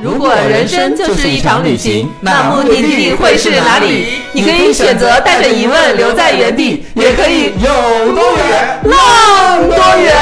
[0.00, 4.06] 如果人生就是一场旅行，那目的地会是哪里？
[4.32, 10.14] 你可以选择带着疑问留在原地，也可以有多远浪多远。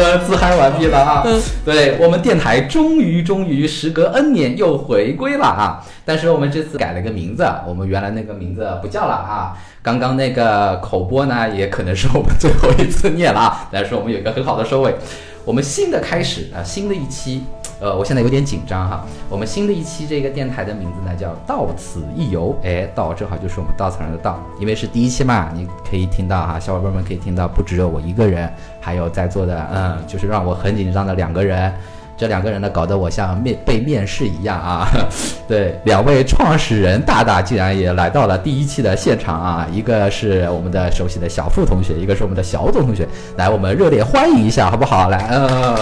[0.00, 1.24] 们自嗨完毕了啊！
[1.64, 5.84] 对我们电台终于终于时隔 N 年又回归了啊！
[6.04, 9.56] 但是我们这次改了个名字，我们原来那个名字不叫了啊。
[9.82, 13.68] 刚刚那个口播呢，也可能是我们最后一次念了啊。
[13.70, 14.94] 但是我们有一个很好的收尾，
[15.44, 17.42] 我们新的开始啊，新的一期，
[17.80, 19.04] 呃，我现在有点紧张哈。
[19.28, 31.72] 我们新的一期这个电台的名字呢叫“到此一游”，哎，到正好就是我们稻草人的到，因为是第一期嘛，你可以听到哈，小伙伴们可以听到，不只有我一个人，还有在座的，嗯，就是让我很紧张的两个人。
[32.20, 34.86] 这两个人呢，搞得我像面被面试一样啊！
[35.48, 39.66] 对，两位创始人大大竟然也来到了第一期的现场啊！
[39.72, 45.08] 一个是我们的熟悉的小付同学，一个是我们的小总同学，来，我们热烈欢迎一下，好不好？
[45.08, 45.74] 来，嗯，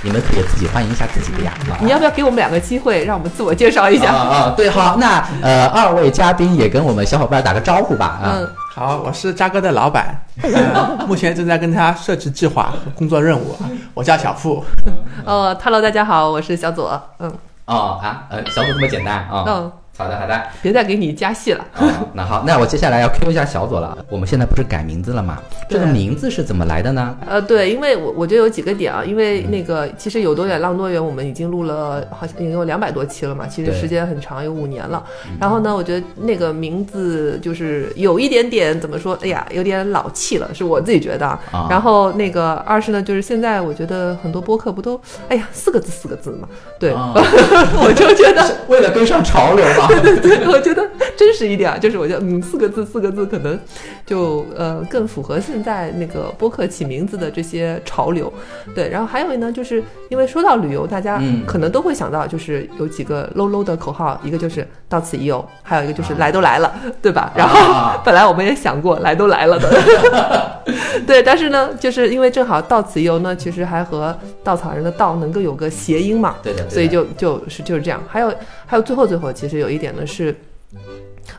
[0.00, 1.52] 你们可以自己欢迎一下自己的呀。
[1.80, 4.12] 你要不要给我们两个机会，让我们自我介绍一下？
[4.12, 8.20] 啊啊，对，好，那呃，二位嘉宾也跟我们小伙伴打个招呼吧。
[8.24, 8.48] 嗯。
[8.76, 10.20] 好，我是扎哥的老板，
[11.06, 13.56] 目前正在跟他设置计划和工作任务。
[13.94, 14.64] 我叫小付。
[15.24, 17.00] 哦，Hello，大家好，我是小左。
[17.20, 17.32] 嗯。
[17.66, 19.44] 哦啊，呃，小左这么简单啊。
[19.46, 19.72] 嗯。
[19.96, 21.64] 好的，好的，别再给你加戏了。
[22.12, 23.96] 那好，那我接下来要 Q 一下小左了。
[24.08, 25.38] 我们现在不是改名字了吗？
[25.68, 27.16] 这个名字是怎么来的呢？
[27.26, 35.02] 呃，对，因为我我觉得有几个点啊，因为那个其实有多远浪多远，我们已经录了好像已经有两百多期了嘛，其实时间很长，有五年了。
[35.40, 39.16] 然后呢，我觉得那个名字就是有一点点怎么说？
[39.22, 41.38] 哎呀，有点老气了，是我自己觉得。
[41.70, 46.48] 然后那个二是呢，就是现在我觉得很多播客不都哎呀四个字四个字嘛？
[46.80, 46.92] 对，
[47.78, 49.83] 我就觉得 为了跟上潮流嘛。
[49.88, 53.58] 对对对，我觉得 真实一点啊，就是我觉得嗯，四个字四个字可能
[54.04, 58.32] 就呃更符合现在那个播客起名字的这些潮流。
[58.74, 67.32] 对，然后还有呢，就是因为说到旅游，大家可能都会想到就是有几个 low low 的口号，一个就是到此一游，还有一个就是来都来了，对吧？
[67.36, 70.62] 然后 本来我们也想过来都来了的，
[71.06, 78.02] 对，但是呢，就是因为正好到此一游呢，其实还和稻草人的稻能够有个谐音嘛，对的，所以就就是就是这样。
[78.08, 78.32] 还有
[78.66, 80.34] 还有最后最后，其实有一点呢是。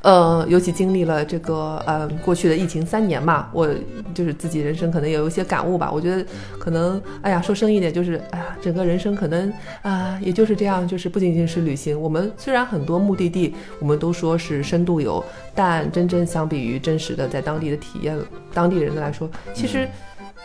[0.06, 3.68] 呃，尤其经历了这个呃过去的疫情三年嘛，我
[4.14, 5.90] 就是自己人生可能也有一些感悟吧。
[5.92, 6.24] 我觉得
[6.60, 9.52] 可能，哎呀，说深一点就是，哎呀，整个人生可能
[9.82, 12.00] 啊，也就是这样，就是不仅仅是旅行。
[12.00, 18.16] 我们虽然很多目的地，我们都说是深度游，但真正相比于真实的在当地的体验，
[18.54, 19.90] 当地人的来说，其实。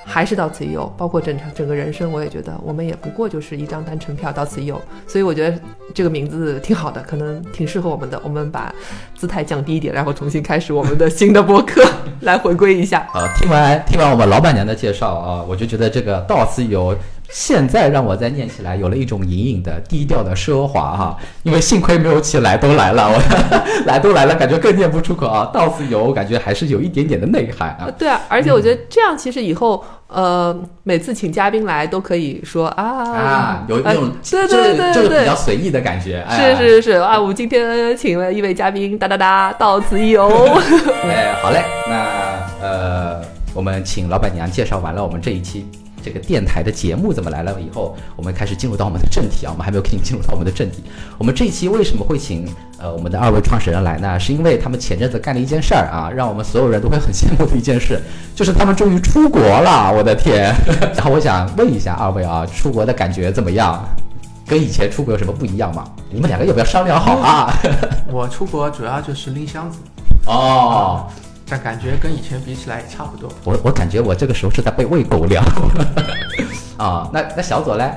[0.04, 5.58] 还是到此一游，包括整场整个人生，我也觉得我们也不过就是一张单程票到此一游，所以我觉得
[5.94, 8.20] 这个名字挺好的，可能挺适合我们的。
[8.22, 8.74] 我们把
[9.16, 11.82] 姿态降低一点，然后重新开始我们的新的播客，
[12.22, 13.00] 来回归一下。
[13.12, 16.96] 啊，听完听完我们老板娘的介绍啊，我就觉得这个到此一游。
[17.32, 23.22] 现在让我再念起来，有了一种隐隐的低调的奢华哈，因为幸亏没有起来都来了，我
[23.86, 25.48] 来都来了，感觉更念不出口啊。
[25.52, 27.88] 到此游，感觉还是有一点点的内涵啊。
[27.96, 36.26] 对啊，而且我觉得这样其实以后呃，每次请嘉宾来都可以说啊啊，有那种对对对对对比较随意的感觉。
[36.30, 40.28] 是是是啊，我们今天请了一位嘉宾，哒哒哒，到此一游。
[41.06, 43.22] 哎，好嘞，那呃，
[43.54, 45.64] 我们请老板娘介绍完了我们这一期。
[46.02, 47.60] 这个电台的节目怎么来了？
[47.60, 50.82] 以后我们开始进入到我们的正题啊，我们还没有给你进入到我们的正题。
[51.18, 54.18] 我们这一期为什么会请呃我们的二位创始人来呢？
[54.18, 58.00] 是因为他们前阵子干了一件事儿啊，让我们所有人都会很羡慕的一件事，
[58.34, 59.92] 就是他们终于出国了。
[59.92, 60.54] 我的天！
[60.94, 63.82] 然后我想问一下二位啊，出国的感觉怎么样？
[64.46, 65.84] 跟以前出国有什么不一样吗？
[66.10, 67.52] 你们两个要不要商量好啊？
[68.10, 69.78] 我出国主要就是拎箱子。
[70.26, 71.06] 哦。
[71.50, 73.28] 但感觉跟以前比起来也差不多。
[73.44, 75.44] 我我感觉我这个时候是在被喂狗粮。
[76.78, 77.90] 啊，那那小左嘞？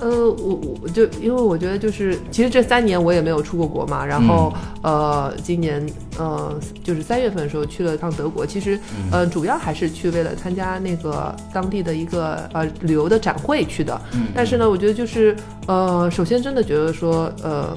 [0.00, 4.06] 呃，我我就因为我觉得就是，其实这三年我也没有出过国嘛。
[4.06, 5.84] 然后呃，今年
[6.16, 8.46] 呃，就是三月份的时候去了趟德国。
[8.46, 8.78] 其实
[9.10, 14.00] 呃，主要还是去为了参加那个当地的一个呃旅游的展会去的。
[14.32, 15.34] 但是呢，我觉得就是
[15.66, 17.76] 呃，首先真的觉得说呃。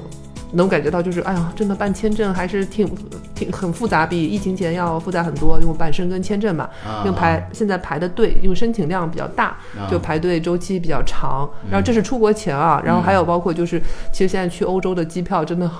[0.52, 2.88] 能感觉到，就是哎呀，真的办签证还是挺
[3.34, 5.58] 挺很复杂，比疫情前要复杂很多。
[5.60, 6.68] 因为办申根签证嘛，
[7.04, 9.56] 因为排现在排的队，因为申请量比较大，
[9.90, 11.48] 就排队周期比较长。
[11.70, 13.80] 然后这是出国前啊，然后还有包括就是，
[14.12, 15.70] 其实现在去欧洲的机票真的。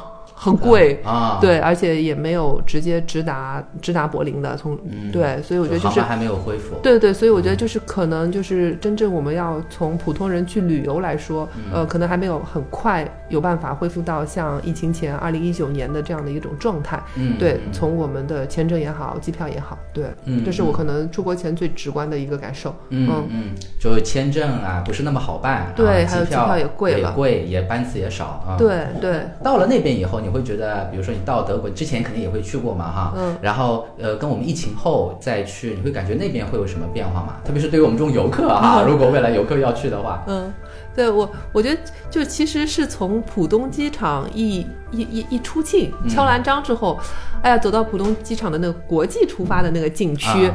[0.43, 1.01] 很贵。
[1.05, 6.75] 啊，对，而且也没有直接直达直达柏林的，从、嗯对，所以我觉得就是还没有恢复。
[6.83, 17.01] 对对，所以我觉得就是可能就是真正我们要从普通人去旅游来说，嗯呃，可能还没有很快有办法恢复到像疫情前二零一九年的这样的一种状态。
[17.17, 22.75] 嗯，对，嗯从我们的签证也好，机票也好，对，嗯这是我可能出国前最直观的一个感受。
[22.91, 28.57] 嗯嗯，就签证啊，不是那么好办，对还有机票也贵了也贵，也班次也少啊。。
[28.59, 37.37] 对对，到了那边以后，你会觉得，比如说你到德国之前肯定也会去过嘛，哈，嗯，然后呃，跟我们疫情后再去，你会感觉那边会有什么变化吗？
[37.45, 40.53] 特别是对于我们这种游客哈，如果未来游客要去的话，嗯，
[40.95, 41.81] 对我，我觉得
[42.11, 46.09] 就其实是从浦东机场一一一一出境嗯。
[46.09, 46.99] 敲完章之后，
[47.43, 50.55] 哎呀，走到浦东机场的那个国际出发的那个禁区，啊。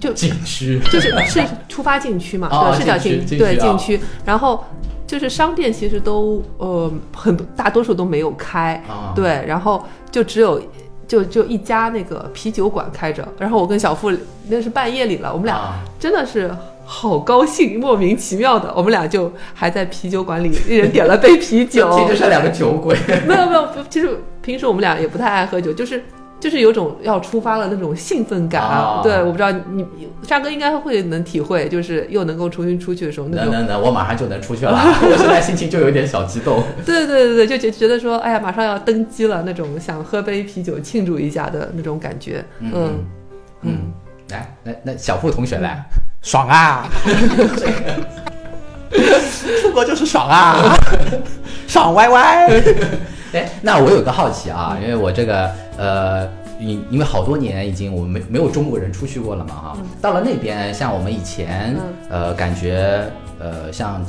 [0.00, 0.78] 就景区。
[0.90, 4.64] 就是是出发禁区嘛， 哦对，是叫禁区对禁区，然后。
[5.10, 10.62] 就是商店其实都呃很多大多数都没有开，啊，对，然后就只有
[11.08, 14.12] 就就一家那个啤酒馆开着，然后我跟小付
[14.48, 16.48] 那是半夜里了，我们俩啊真的是
[16.84, 22.96] 好高兴，莫名其妙的，我们俩就还在啤酒馆里一人点了杯啤酒， 这就是两个酒鬼。
[23.26, 26.04] 没有没有，其实平时我们俩也不太爱喝酒，就是
[26.40, 29.00] 就是有种要出发了那种兴奋感啊。
[29.00, 29.86] 哦对，我不知道你
[30.26, 33.52] 沙哥应该会能体会，就是又能够重新出去的时候那种。
[33.52, 34.72] 能能能，我马上就能出去了，
[35.02, 36.62] 我现在心情就有点小激动。
[36.84, 42.44] 对对对对，就觉觉得说，哎呀，马上要登机了，那种想喝杯啤酒庆祝一下的那种感觉。
[42.60, 43.04] 嗯嗯
[43.62, 43.92] 嗯，
[44.30, 45.84] 来，那那小付同学来，
[46.22, 46.88] 爽啊！
[49.62, 50.74] 出国就是爽啊，
[51.68, 52.48] 爽歪歪。
[53.32, 56.28] 哎，那我有个好奇啊，因为我这个呃，
[56.58, 61.76] 因因为好多年已经我们没没有中国人出去过了嘛哈，到了那边，像我们以前、
[62.08, 63.04] 呃，感觉
[63.38, 64.04] 呃，像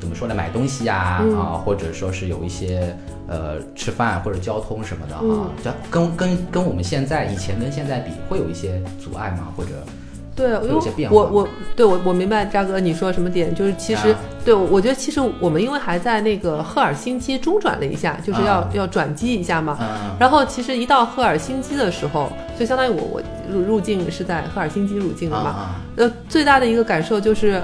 [0.00, 2.96] 怎么说呢，买东西呀嗯啊，或者说是有一些
[3.28, 9.48] 呃吃饭或者交通什么的哈嗯，这、跟跟跟我们现在以前跟现在比，会有一些阻碍吗？
[9.56, 9.70] 或者
[10.36, 19.76] 对，因为有些变化我我对我我明白扎哥你说什么点，就是其实、啊对我我觉得其实我们因为还在那个赫尔辛基中转了一下，就是要、啊要转机一下嘛。
[19.80, 19.86] 嗯
[20.20, 25.50] 然后其实一到赫尔辛基的时候，就相当于我我入入境是在赫尔辛基入境的嘛。
[25.50, 27.60] 啊呃，最大的一个感受就是，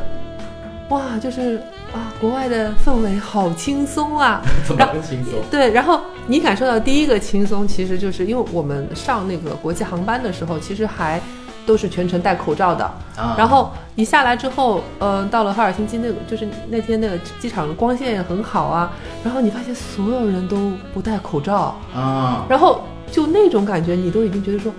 [0.89, 1.59] 哇，就是
[1.93, 4.43] 啊，国外的氛围好轻松啊。
[4.67, 5.35] 怎么轻松？
[5.53, 11.21] 对，然后你感受到第一个轻松，其实就是因为我们上那个国际航班的时候，其实还
[11.67, 12.85] 都是全程戴口罩的。
[13.17, 18.93] 啊然后你下来之后，呃，到了赫尔辛基那个，就是那天那个机场的光线也很好啊。
[19.23, 24.73] 然后你发现所有人都不戴口罩，啊然后就那种感觉，你都已经觉得说。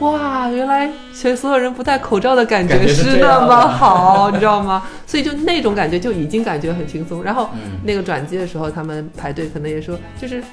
[0.00, 4.82] 哇，原来全所有人不戴口罩的感觉是是那么好，你知道吗？
[5.06, 7.24] 所以就那种感觉就已经感觉很轻松。
[7.24, 10.44] 然后嗯那个转机的时候，他们排队可能也说，就是，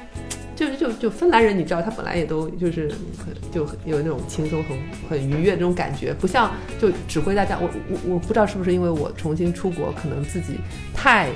[0.56, 4.78] 就就就芬兰人，你知道，他本来也都就是很就很有那种轻松、很
[5.10, 7.58] 很愉悦的这种感觉，不像就指挥大家。
[7.60, 10.60] 我我我不知道是不是因为我重新出国，可能自己
[10.94, 11.30] 太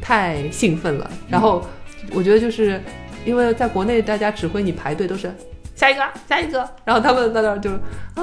[0.00, 1.64] 太兴奋了，然后
[2.12, 2.80] 我觉得就是
[3.24, 5.32] 因为在国内大家指挥你排队都是。
[5.74, 7.70] 下一个，下一个，然后他们在那儿就
[8.14, 8.22] 啊，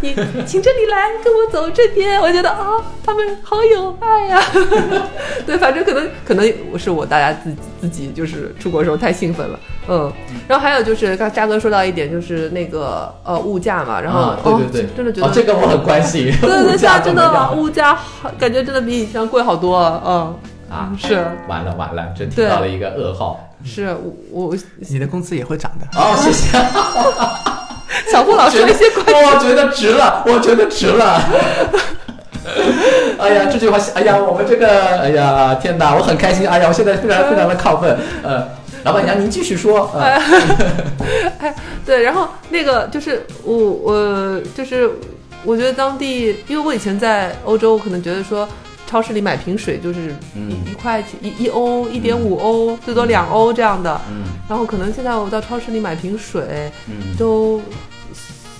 [0.00, 0.12] 你
[0.44, 2.20] 请这里来，跟我走这边。
[2.20, 2.66] 我觉得啊，
[3.04, 4.40] 他们好有爱呀、
[5.46, 9.58] 对，反正可能可能我是我大家自己自己就是出国的时候太兴奋了，
[9.88, 10.12] 嗯。
[10.48, 16.24] 然后还有就是刚渣哥说到一点，就是那个呃物价嘛，然后、啊对对对哦，真的觉得、哦，这个我很关心。
[16.42, 20.36] 对对对， 物现在真的物价好感觉真的比以前贵好多，嗯
[20.68, 21.14] 啊，是
[21.46, 23.48] 完了完了，这听到了一个噩耗。
[23.64, 23.96] 是
[24.30, 25.86] 我我你的工资也会涨的。
[25.98, 26.48] 哦，谢谢。
[28.10, 31.20] 小布老师那些关我觉得值了，我觉得值了。
[33.18, 36.46] 哎呀，这句话，哎呀，我们这个，哎呀，天哪，我很开心。
[36.48, 37.96] 哎呀，我现在非常非常的亢奋。
[38.22, 38.48] 呃，
[38.84, 39.90] 老板娘您继续说。
[39.94, 40.18] 呃、
[41.38, 41.54] 哎，
[41.86, 44.90] 对，然后那个就是我我就是
[45.44, 48.48] 我觉得当地，因为我以前在欧洲，可能觉得说
[48.92, 50.50] 超市里买瓶水就是一、嗯。
[50.70, 54.24] 一块钱一一欧一点五欧，最多两欧这样的，嗯。
[54.46, 57.16] 然后可能现在我到超市里买瓶水嗯。
[57.16, 57.58] 都。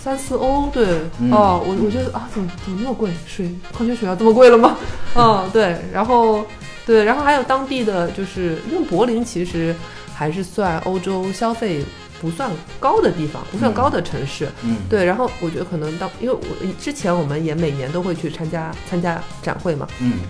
[0.03, 0.85] 三四欧，对，
[1.21, 1.31] 嗯。
[1.31, 3.11] 哦，我我觉得啊，怎么怎么那么贵？
[3.27, 4.77] 水矿泉水要这么贵了吗？
[5.15, 6.45] 嗯， 对，然后
[6.87, 9.73] 对，然后还有当地的，就是因为柏林其实
[10.15, 11.85] 还是算欧洲消费
[12.23, 12.49] 不算
[12.79, 14.49] 高的地方，不算高的城市。
[14.63, 16.41] 嗯，对，然后我觉得可能当，因为我
[16.81, 20.21] 之前我们也每年都会去参加参加展会嘛，嗯。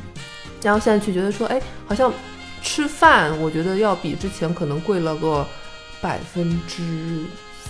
[0.62, 2.10] 然后现在去觉得说，哎，好像
[2.62, 5.46] 吃饭，我觉得要比之前可能贵了个
[6.00, 7.24] 百分之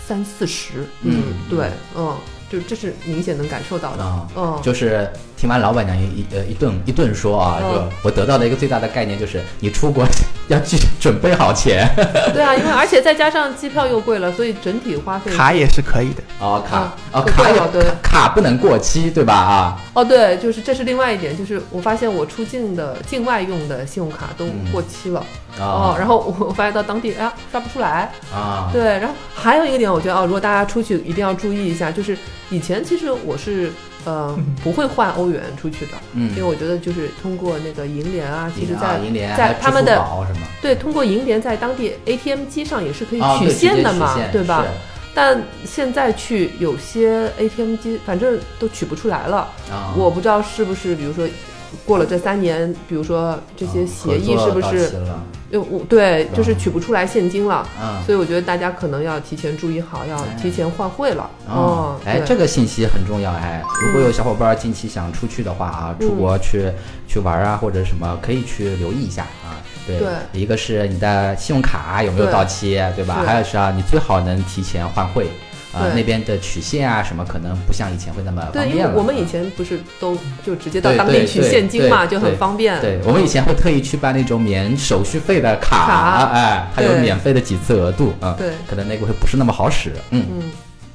[0.07, 0.87] 三四十。
[1.03, 2.17] 嗯对，嗯，
[2.53, 4.05] 就这是明显能感受到的。
[4.05, 7.73] 啊，嗯，就是听完老板娘一呃一顿一顿说啊，嗯。
[7.73, 10.05] 就我得到的一个最大的概念就是，你出国
[10.49, 11.89] 要去准备好钱。
[12.35, 15.33] 对啊，因为而且再加上机票又贵了，所以整体花费。
[15.35, 16.23] 卡也是可以的。
[16.39, 17.91] 哦，卡啊哦卡有对对。
[18.03, 19.33] 卡不能过期对吧？
[19.35, 19.81] 啊？
[19.95, 24.71] 哦，对，就是这是另外一点，就是我发现我出境的境外用的信用卡都嗯。
[24.71, 25.25] 过期了、哦，
[25.61, 25.95] 啊。
[25.99, 28.71] 然后我我发现到当地哎呀刷不出来，啊。
[28.73, 32.17] 对，然后还有一个点，我觉得哦，如果大家出去一定要注意一下，就是
[32.51, 33.71] 以前其实我是
[34.05, 40.05] 呃不会换欧元出去的，因为嗯，我觉得就是通过那个银联啊，其实在、啊银联在他们的
[40.61, 44.65] 对通过银联在当地 ATM 机上也是可以取现的嘛，对吧？
[45.15, 49.47] 但现在去有些 ATM 机，反正都取不出来了。
[49.71, 51.29] 啊，我不知道是不是，比如说
[51.85, 57.67] 过了这三年，比如说这些啊协议是不是到期了呃，我对，就是啊取不出来现金了。
[57.83, 58.03] 嗯。
[58.07, 61.29] 所以我觉得大家可能要提前注意好，要提前换汇了。
[61.47, 63.63] 哦哦，，哎，这个信息很重要哎。
[63.85, 66.71] 如果有小伙伴近期想出去的话啊，嗯出国去
[67.07, 69.61] 去玩啊或者什么，可以去留意一下啊。
[69.87, 73.23] 对，对一个是你的信用卡有没有到期，对吧？
[73.27, 75.27] 还有是啊，你最好能提前换汇。
[75.73, 78.77] 啊、对那边的取现啊什么，可能不像以前会那么方对，因。
[78.77, 82.81] 为我们以前不是都就直接到当地取现金嘛，就很方便。
[82.81, 90.25] 对，我们以前会特意去办那种免手续费的卡，卡哎，它有免费的几次额度啊，对可能那个会不是那么好使，嗯。
[90.31, 90.43] 嗯，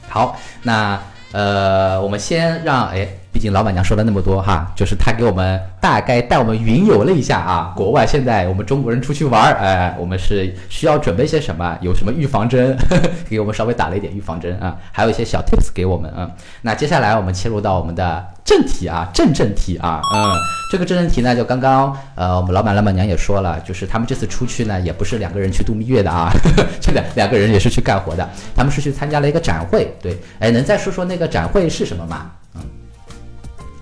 [0.07, 0.99] 好，那
[1.31, 3.07] 呃，我们先让哎，
[3.37, 11.77] 毕竟老板娘说了那么多哈，就是她给我们大概带我们云游了一下啊，国外现在我们中国人出去玩儿，哎，我们是需要准备些什么？
[11.79, 12.75] 有什么预防针？
[13.29, 16.27] 给我们稍微打了一点预防针啊，还有一些小 tips 给我们啊。
[16.63, 20.31] 那接下来我们切入到我们的正题啊，正正题啊，嗯，
[20.71, 26.31] 这个正正题呢，就刚刚呃，我们老板老板娘也说了，就是他们这次出去呢，也不是两个人去度蜜月的啊，
[26.81, 32.31] 这两两个人也是去干活的，他们是去参加了一个展会，对，哎，能再说说那个展会是什么吗？
[32.55, 32.61] 嗯，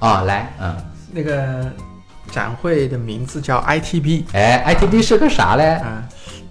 [0.05, 0.75] 哦，来，嗯，
[1.11, 1.71] 那个
[2.31, 5.63] 展会的名字叫 ITB 哎，ITB 是个啥嘞？
[5.75, 6.03] 啊，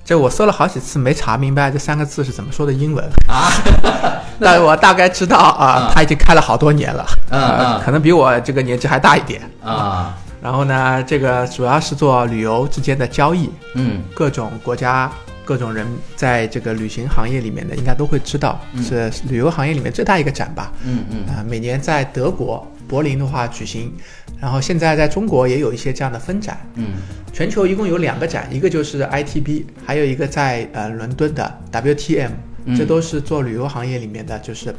[0.05, 3.05] 这我搜了好几次没查明白这三个字是怎么说的英文。
[3.29, 3.51] 啊，
[4.41, 7.81] 但我大概知道啊嗯，他已经开了好多年了，嗯呃嗯。
[7.85, 9.41] 可能比我这个年纪还大一点。
[9.63, 14.03] 啊，然后呢，这个主要是做旅游之间的交易，嗯。
[14.15, 15.11] 各种国家、
[15.45, 18.83] 各种人在这个旅行行业里面的，应该都会知道，嗯。
[18.85, 20.71] 是旅游行业里面最大一个展吧。
[20.85, 21.35] 嗯嗯。
[21.35, 23.93] 啊、每年在德国柏林的话举行，
[24.41, 26.59] 然后现在在中国也有一些这样的分展。
[26.77, 26.87] 嗯
[27.33, 32.31] 全球一共有两个展，一个就是 ITB，还有一个在呃伦敦的 WTM，
[32.67, 34.73] 嗯这都是做旅游行业里面的就是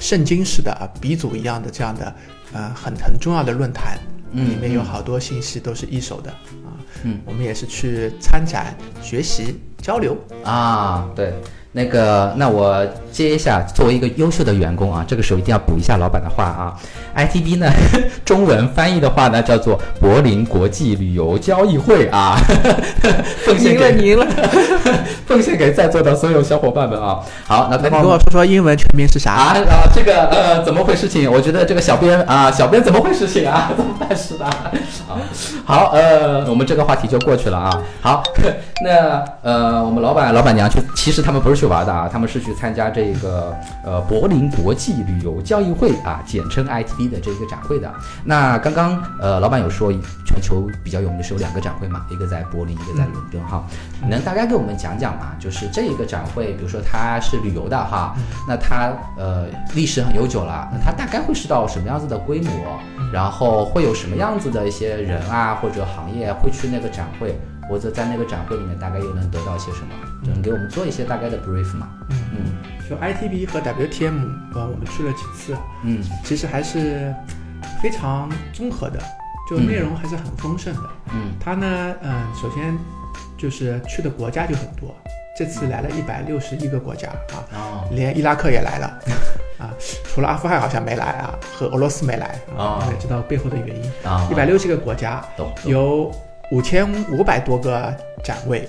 [0.00, 2.12] 圣经式的啊鼻祖一样的这样的
[2.52, 3.96] 呃很很重要的论坛，
[4.32, 6.74] 嗯里面有嗯好多信息都是一手的啊。
[7.04, 10.16] 嗯我们也是去参展、学习、交流。
[10.42, 11.32] 啊，对。
[11.74, 16.74] 那个，那我接一下，作为一个优秀的员工啊，这个时候一定要补一下老板的话啊。
[17.16, 17.70] ITB 呢，
[18.24, 22.36] 中文翻译的话呢，叫做柏林国际旅游交易会啊，
[23.44, 24.26] 奉献赢了，给你赢了。
[25.26, 27.20] 奉献给在座的所有小伙伴们啊。
[27.46, 29.32] 好，那跟我说说英文全名是啥？
[29.32, 31.30] 啊啊，这个呃，怎么回事情？
[31.30, 33.72] 我觉得这个小编啊，小编怎么回事情啊？
[33.74, 34.44] 怎么办事的？
[34.44, 34.72] 啊，
[35.64, 37.82] 好，呃，我们这个话题就过去了啊。
[38.00, 38.22] 好，
[38.84, 47.88] 那呃，我们老板老板娘去，其实他们不是去玩的啊，他们是去参加这个呃柏林国际旅游交易会啊，简称 ITB 的这个展会的。
[48.24, 49.92] 那刚刚呃，老板有说
[50.26, 53.64] 全球比较有名的是有两个展会嘛，一个在柏林，一个在伦敦哈。
[54.08, 55.36] 能大概给我们讲讲吗？
[55.38, 58.12] 就是这一个展会，比如说它是旅游的哈，
[58.48, 62.50] 那它呃历史很悠久了，那它大概会是到什么样子的规模？
[63.12, 67.38] 然后会有什么样子的一些人啊或者行业会去那个展会，
[67.68, 69.94] 或者在那个展会里面大概又能得到些什么？
[70.24, 71.88] 能给我们做一些大概的 brief 吗？
[72.10, 72.16] 嗯。
[72.36, 72.52] 嗯。
[72.88, 74.18] 就 ITB 和 WTM，
[74.54, 76.02] 呃，我们去了几次，嗯。
[76.24, 77.14] 其实还是
[77.82, 78.98] 非常综合的，
[79.48, 80.82] 就内容还是很丰盛的。
[81.14, 81.32] 嗯。
[81.40, 82.76] 它呢，嗯，首先
[83.38, 84.94] 就是去的国家就很多，
[85.36, 87.88] 这次来了一百六十一个国家啊，哦。
[87.92, 88.86] 连伊拉克也来了
[89.58, 89.70] 啊，
[90.04, 92.64] 除了阿富汗好像没来啊，和俄罗斯没来哦。
[92.80, 93.90] 啊，我也知道背后的原因。
[94.04, 95.24] 啊一百六十个国家，
[95.64, 96.12] 有
[96.52, 98.68] 五千五百多个展位，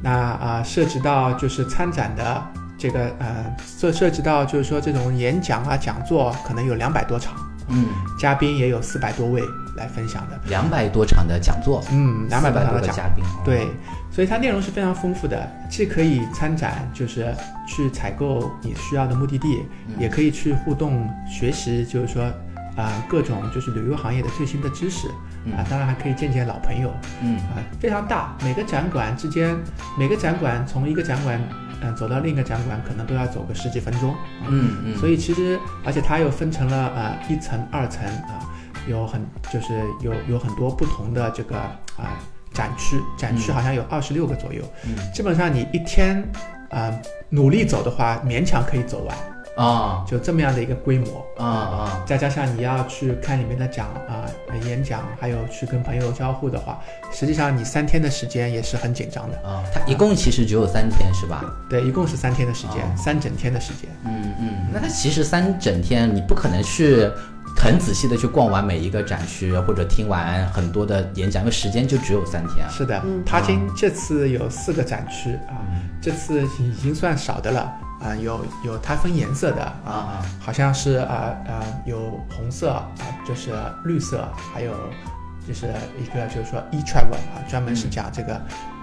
[0.00, 2.40] 那啊、涉及到就是参展的
[2.78, 7.34] 这个呃涉涉及到就是说这种演讲啊讲座可能有两百多场，
[7.70, 7.88] 嗯。
[8.20, 9.42] 嘉宾也有四百多位
[9.76, 12.96] 来分享的，两百多场的讲座，嗯，两百多400场的讲。
[12.96, 13.42] 嘉宾，哦。
[13.44, 13.66] 对，
[14.12, 17.34] 所以它内容是非常丰富的，既可以参展，就是
[17.66, 19.94] 去采购你需要的目的地，嗯。
[19.98, 22.30] 也可以去互动学习，就是说
[22.76, 25.08] 啊、各种就是旅游行业的最新的知识
[25.56, 26.92] 啊、当然还可以见见老朋友
[27.22, 29.56] 嗯啊、非常大，每个展馆之间，
[29.98, 31.40] 每个展馆从一个展馆
[31.82, 34.10] 嗯走到另一个展馆可能都要走个十几分钟。
[34.12, 38.42] 啊嗯嗯，所以其实，而且它又分成了呃一层、二层啊，
[38.88, 41.56] 有很就是有有很多不同的这个
[41.96, 42.18] 啊、
[42.52, 44.62] 展区，展区嗯好像有二十六个左右。
[44.84, 46.22] 嗯基本上你一天
[46.70, 46.92] 啊、
[47.30, 49.16] 努力走的话，勉强可以走完，
[49.56, 51.26] 啊就这么样的一个规模。
[51.38, 56.80] 啊啊，再加上你要去看里面的讲啊、呃演讲，还有去跟朋友交互的话，
[57.12, 59.36] 实际上你三天的时间也是很紧张的。
[59.46, 61.44] 啊，它一共其实只有三天是吧？
[61.68, 63.90] 对，一共是三天的时间，哦三整天的时间。
[64.04, 67.10] 嗯嗯，那它其实三整天你不可能去
[67.54, 72.70] 很仔细的去逛完每一个展区或者听完很多的演讲，因为时间就只有三天啊。
[72.70, 75.60] 是的嗯，它今这次有四个展区啊，
[76.00, 81.98] 这次已经算少的了啊，有有它分颜色的啊，好像是啊啊有
[82.30, 82.88] 红色啊，
[83.26, 83.52] 就是
[83.84, 84.72] 绿色，还有
[85.46, 85.66] 就是
[85.98, 88.40] 一个就是说 e travel 啊，专门是讲这个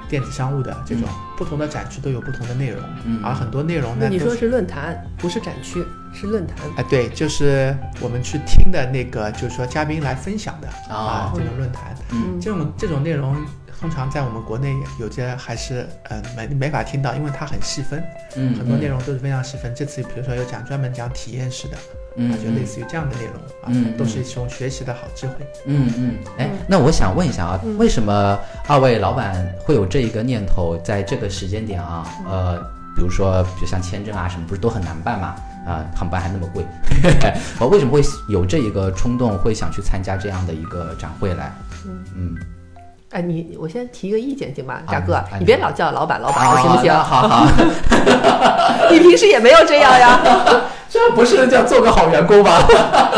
[0.10, 1.04] 电子商务的这种
[1.38, 6.58] 不同的展区都有不同的内容，嗯而很多内容呢你说是论坛，不是展区，是论坛。
[6.76, 13.36] 啊对，就是我们去听的那个就是说嘉宾来分享的哦啊这种论坛，嗯这种这种内容。
[13.84, 18.02] 通常在我们国内有些还是呃没没法听到，因为它很细分，
[18.38, 19.76] 嗯，很多内容都是非常细分。
[19.76, 21.76] 这次比如说有讲专门讲体验式的，
[22.16, 25.34] 嗯，啊，就类似于这样的内容啊，嗯都是一种学习的好机会。
[25.66, 32.58] 嗯嗯，哎，那我想问一下啊，嗯为什么二位老板会有这一个念头，在这个时间点啊，呃，
[32.96, 35.36] 比如说，比如像签证啊什么，不是都很难办嘛？
[35.68, 36.66] 啊，航班还那么贵，
[37.60, 41.54] 我 为什么会有这一个冲动，会想去参加这样的一个展会来？
[42.16, 42.38] 嗯，
[43.14, 46.92] 哎，你我先提一个意见行吧，啊大哥，啊你别老叫老板老板，好行不行？
[46.92, 47.48] 好好，
[48.92, 50.20] 你平时也没有这样呀，
[50.90, 52.58] 这不是叫做个好员工吗？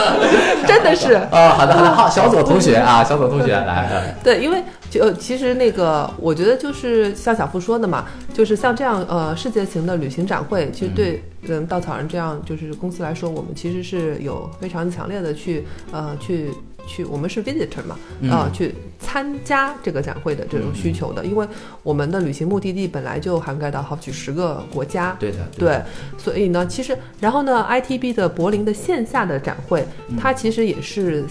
[0.68, 1.14] 真的是。
[1.14, 16.52] 啊，好的好的，好，小左同学啊，小左同学来，对，因为就呃其实那个，我觉得就是像小付说的嘛，就是像这样呃世界型的旅行展会，其实对嗯稻草人这样就是公司来说，我们其实是有非常强烈的去呃去
[16.88, 17.98] 去，我们是 visitor 嘛，
[18.30, 21.48] 啊呃去参加这个展会的这种需求的，因为
[21.84, 25.82] 我们的旅行目的地本来就涵盖到好几十个国家，对的，对，
[26.18, 30.18] 所以呢，其实然后呢，ITB 的柏林的线下的展会，嗯。
[30.18, 31.26] 它其实也是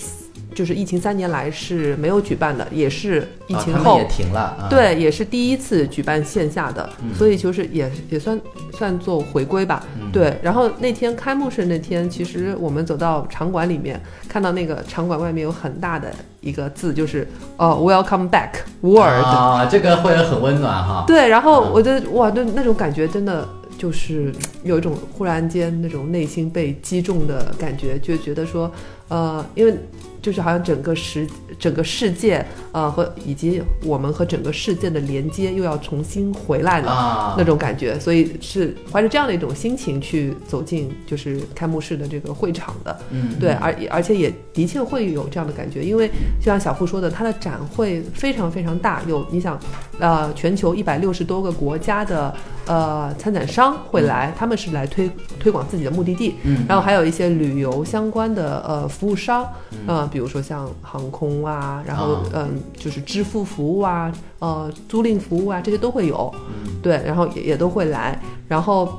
[0.54, 3.96] 就是疫情三年来是没有举办的，也是疫情后。
[3.96, 8.40] 啊也停了，啊，对，也是第一次举办线下的，嗯所以就是也也算
[8.72, 9.84] 算作回归吧。
[10.00, 19.24] 嗯对，然后那天开幕式那天，其实我们走到场馆里面，看到那个场馆外面有很大的一个字，就是呃 “Welcome back World”。
[19.24, 21.04] 啊，这个会很温暖哈。
[21.06, 28.70] 对，然后嗯我的哇，那那种感觉真的就是有一种忽然间那种内心被击中的感觉，就觉得说，
[29.08, 29.76] 呃，因为
[30.22, 31.26] 就是好像整个世
[31.58, 36.90] 整个世界，呃，和以及我们和整个世界的连接又要重新回来了。
[36.90, 42.98] 啊，那种感觉，所以是怀着这样的一种心情去走进就是开幕式的这个会场的。
[43.10, 46.08] 嗯，对，而而且也的确会有这样的感觉，因为
[46.40, 49.60] 就像小付说的，它的展会非常非常大，有你想，
[49.98, 52.34] 呃，全球一百六十多个国家的
[52.66, 59.46] 呃参展商会来，他们是来推推广自己的目的地，嗯，然后还有一些旅游相关的呃服务商，
[59.86, 62.44] 呃，比如说像航空啊，然后啊。
[62.46, 66.32] 嗯、就是支付服务啊，呃，租赁服务啊，这些都会有，
[66.64, 66.70] 嗯。
[66.82, 68.92] 对，然后也也都会来，然后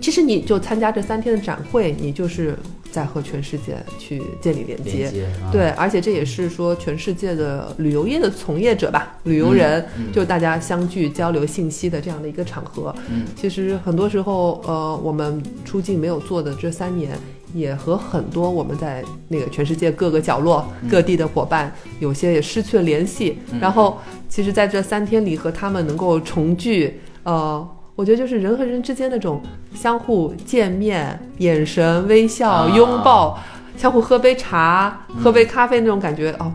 [0.00, 2.56] 其实你就参加这三天的展会，你就是
[2.90, 4.90] 在和全世界去建立连接。
[4.92, 10.12] 连接，啊，对，而且这也是说全世界的旅游业的从业者吧，旅游人，嗯。
[10.12, 12.94] 就大家相聚交流信息的这样的一个场合。
[13.10, 17.18] 嗯，其实很多时候，呃，我们出境没有做的这三年，
[17.54, 23.38] 也和很多我们在那个全世界各个角落、各地的伙伴，有些也失去了联系。
[23.52, 27.68] 嗯然后，其实在这三天里和他们能够重聚，呃。
[27.94, 29.40] 我觉得就是人和人之间那种
[29.74, 33.38] 相互见面、眼神、微笑、啊拥抱，
[33.76, 36.50] 相互喝杯茶、嗯喝杯咖啡那种感觉，哦，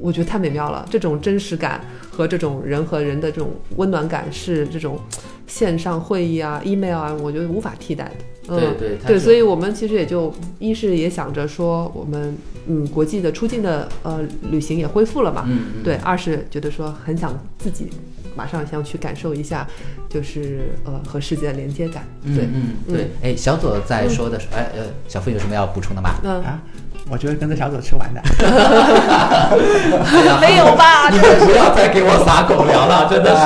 [0.00, 0.84] 我觉得太美妙了。
[0.90, 4.98] 这种真实感和这种人和人的这种温暖感，是这种
[5.46, 8.31] 线上会议啊、email 啊，我觉得无法替代的。
[8.48, 17.88] 嗯、对对对，所以我们其实也就一是也想着说，我们嗯国际的出境的呃旅行也恢复了嘛，嗯，嗯对，二是觉得说很想自己
[18.34, 19.66] 马上想去感受一下，
[20.08, 22.04] 就是呃和世界的连接感。
[22.24, 26.10] 对，嗯嗯对，哎，小左在说的时候，哎呃，小付有什么要补充的吗？
[26.24, 26.62] 嗯，啊，
[27.12, 28.22] 我就是跟着小左吃完的。
[30.40, 31.10] 没有吧？
[31.10, 33.42] 你们不要再给我撒狗粮了，真的是。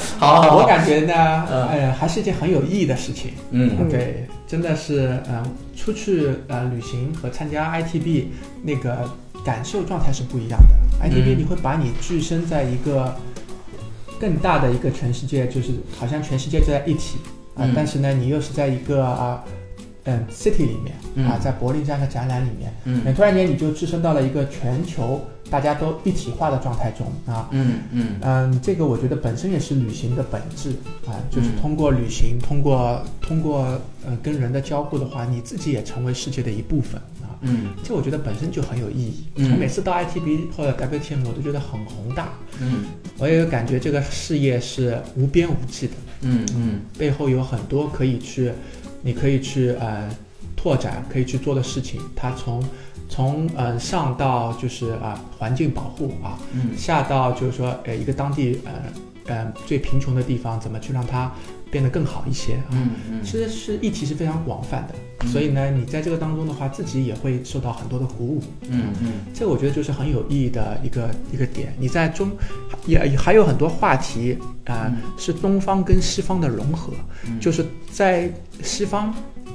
[0.20, 1.14] 好好好，我感觉呢，
[1.50, 3.30] 嗯呃，还是一件很有意义的事情。
[3.52, 5.42] 嗯嗯对，真的是，呃，
[5.74, 8.26] 出去呃旅行和参加 ITB
[8.62, 9.08] 那个
[9.46, 11.08] 感受状态是不一样的。
[11.08, 13.16] ITB 嗯你会把你置身在一个
[14.20, 17.16] 更大的一个全世界，就是好像全世界就在一起
[17.54, 19.42] 啊、嗯但是呢，你又是在一个啊，
[20.04, 27.48] 嗯，city 里面嗯啊，在柏林这样一个展览里面，嗯那突然间你就置身到了一个全球大家都一体化的状态中啊。
[27.50, 30.70] 嗯嗯嗯，这个我觉得本身也是旅行的本质
[31.06, 37.36] 啊，就是嗯通过旅行，通过通过呃跟人的交互的话，你自己也成为世界的一部分啊。
[37.42, 39.24] 嗯这我觉得本身就很有意义。
[39.36, 42.28] 嗯从每次到 ITB 或者 WTM，我都觉得很宏大，
[42.60, 42.84] 嗯
[43.18, 48.52] 我也有感觉这个事业是无边无际的，嗯嗯背后有很多可以去，
[49.02, 50.08] 你可以去呃
[50.56, 52.00] 拓展，可以去做的事情。
[52.14, 52.62] 它从
[53.08, 58.72] 从呃上到就是啊、环境保护啊，嗯下到就是说呃一个当地呃
[59.34, 61.32] 呃最贫穷的地方怎么去让它
[61.70, 62.64] 变得更好一些啊。
[62.72, 68.42] 嗯嗯其实是议题是非常广泛的，嗯所以呢，你在这个当中的话，自己也会受到很多的鼓舞。
[68.68, 71.74] 嗯嗯这个我觉得就是很有意义的一个一个点。
[71.78, 72.30] 你在中
[72.86, 76.92] 也还有很多话题啊、嗯是东方跟西方的融合，
[77.26, 79.14] 嗯就是在西方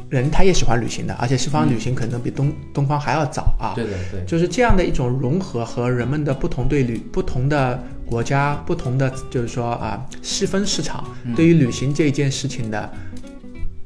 [0.10, 1.72] 人他也喜欢旅行的，而且西方嗯。
[1.72, 3.74] 旅行可能比东东方还要早啊。
[3.76, 11.34] 对对对，就是这样的一种融合和人们的不同对旅不同的国家不同的就是说啊细分市场嗯。
[11.36, 12.90] 对于旅行这一件事情的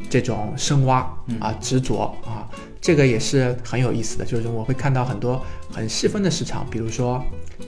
[0.10, 1.39] 这种深挖嗯。
[1.39, 2.47] 啊执着啊，
[2.82, 4.25] 这个也是很有意思的。
[4.25, 7.23] 就是我会看到很多很细分的市场，比如说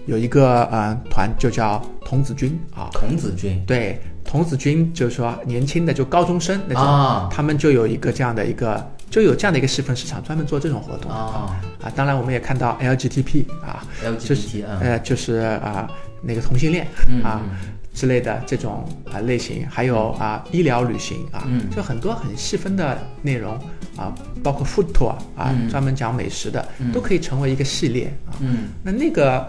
[0.08, 3.64] 有一个呃团就叫童子军啊，童子军。
[3.66, 7.28] 对，童子军就是说年轻的就高中生那种，啊。
[7.30, 11.18] 他们就有一个这样的一个就有这样的一个细分市场，专门做这种活动的。
[11.18, 11.60] 啊。
[11.84, 13.86] 啊，当然我们也看到 LGBT 啊，
[14.18, 14.80] 就是 LGBT 嗯。
[14.80, 15.86] 呃，就是啊、
[16.22, 17.42] 那个同性恋嗯啊
[17.94, 21.70] 之类的这种啊、类型，还有啊、医疗旅行啊，嗯。
[21.70, 23.54] 就很多很细分的内容
[23.98, 25.68] 啊，包括 food tour 啊，嗯。
[25.70, 26.90] 专门讲美食的，嗯。
[26.94, 28.32] 都可以成为一个系列啊。
[28.40, 28.70] 嗯。
[28.82, 29.46] 那那个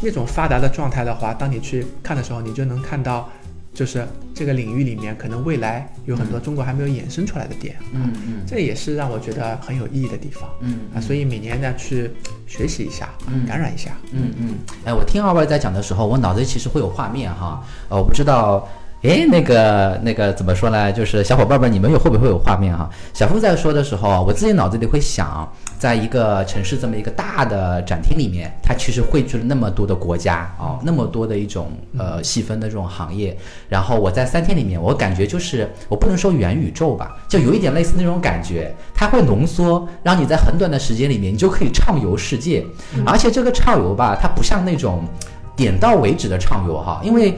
[0.00, 3.30] 那种发达的状态的话，当你去看的时候，你就能看到，
[3.74, 10.48] 就是这个领域里面可能未来有很多中国还没有衍生出来的点，嗯嗯这也是让我觉得很有意义的地方。
[10.60, 12.10] 嗯啊，所以每年呢去
[12.46, 13.92] 学习一下，嗯感染一下。
[14.12, 14.54] 嗯嗯，
[14.84, 18.68] 哎，我听二位在讲的时候，我脑子里其实会有画面哈，呃，我不知道。
[19.02, 20.92] 哎，那个那个怎么说呢？
[20.92, 22.88] 就是小伙伴们，你们有会不会有画面哈？
[23.12, 33.36] 小付在说的时候，我自己脑子里会想，在一个城市这么一个大的展厅里面，它其实汇聚了那么多的国家哦，那么多的一种呃细分的这种行业。
[33.68, 42.64] 然后我在三天里面，我感觉就是我不能说元宇宙吧，就有一点类似那种感觉，它会浓缩，让你在很短的时间里面，你就可以畅游世界。
[43.04, 45.02] 而且这个畅游吧，它不像那种
[45.56, 47.36] 点到为止的畅游哈，因为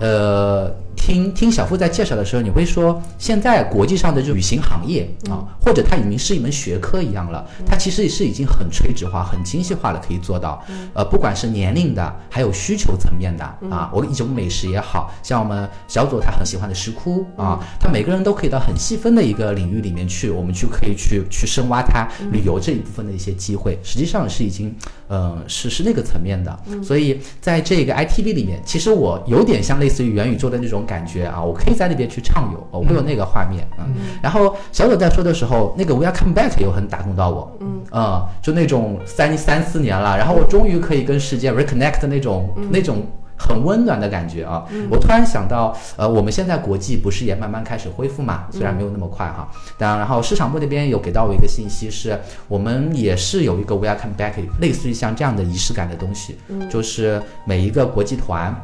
[0.00, 10.62] 呃，听听小付在介绍的时候，你会说现在国际上的这旅行行业啊，或者它已经是一门学科一样了，它其实是已经很垂直化、很精细化了，可以做到。
[10.94, 24.74] 呃，不管是年龄的，还有需求层面的啊，我一种美食也好像我们小左他很喜欢的石窟啊，他每个人都可以到很细分的一个领域里面去，我们去可以去去深挖它旅游这一部分的一些机会，实际上是已经
[25.08, 26.58] 嗯是是那个层面的。
[26.82, 33.86] 所以在这个 ITV 里面，其实我有点像类似于元宇宙的那种感觉啊，我可以在那边去畅游，我会有那个画面啊。
[34.22, 43.06] 然后小左在说的时候，那个 We Are Come Back 有很打动到我，嗯啊、就那种三三四年了，然后我终于可以跟世界 reconnect 的那种、那种。
[43.36, 44.64] 很温暖的感觉啊！
[44.88, 48.44] 我突然想到，呃，我们现在国际不是也慢慢开始恢复嘛？
[48.52, 52.16] 虽然没有那么快哈，当然后市场部那边有给到我一个信息是，
[52.46, 56.38] 我们也是有一个 We Are Come Back，类似于像这样的仪式感的东西，
[56.70, 58.54] 就是每一个国际团。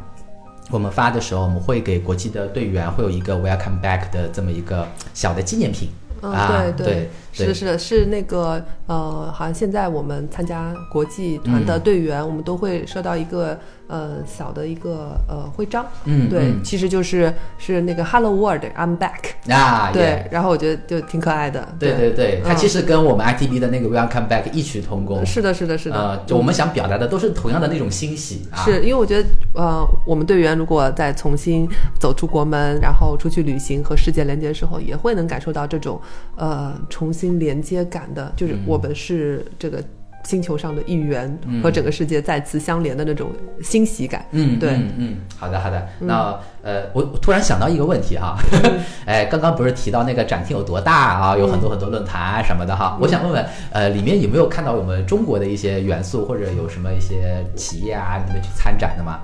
[0.70, 5.88] 我们发的时候，我们会给国际的队员会有一个 Welcome Back 的这么一个小的纪念品、
[6.22, 13.58] 嗯，啊，对对，是的，是的，是那个呃，好像现在我们参加国际团的队员，我们都会收到一个
[13.90, 16.60] 呃小的一个呃徽章，嗯，对，嗯。
[16.62, 22.10] 其实就是是那个 Hello World，I'm back，啊，对也，然后我觉得就挺可爱的，对对。
[22.12, 22.56] 对，它嗯。
[22.56, 36.00] 其实跟我们 ITB 的那个 Welcome Back 异曲同工，是的，是的，是的，呃，就我们想表达的都是同样的那种欣喜啊，是因为我觉得，呃，我们队员如果再重新走出国门，然后出去旅行和世界连接的时候，也会能感受到这种
[36.36, 38.60] 呃重新连接感的，就是嗯。
[38.66, 39.82] 我们是这个
[40.24, 41.62] 星球上的一员，嗯。
[41.62, 44.24] 和整个世界再次相连的那种欣喜感。
[44.32, 44.70] 嗯，对。
[44.70, 45.88] 嗯嗯，好的好的。
[46.00, 48.36] 那呃，我我突然想到一个问题哈，
[49.06, 59.20] 哎，刚刚不是提到那个展厅有多大啊，有很多很多论坛啊什么的哈，我想问问，呃，里面有没有看到我们中国的一些元素，或者有什么一些企业啊，你们去参展的吗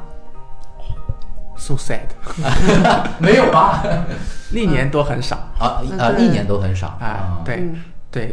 [1.59, 2.09] ？So sad，
[3.19, 3.83] 没有吧？
[4.53, 5.37] 历年都很少。
[5.59, 5.99] 啊嗯。
[5.99, 6.89] 呃，历年都很少。
[7.01, 7.43] 啊。
[7.45, 7.73] 对，嗯。
[7.73, 7.81] 对，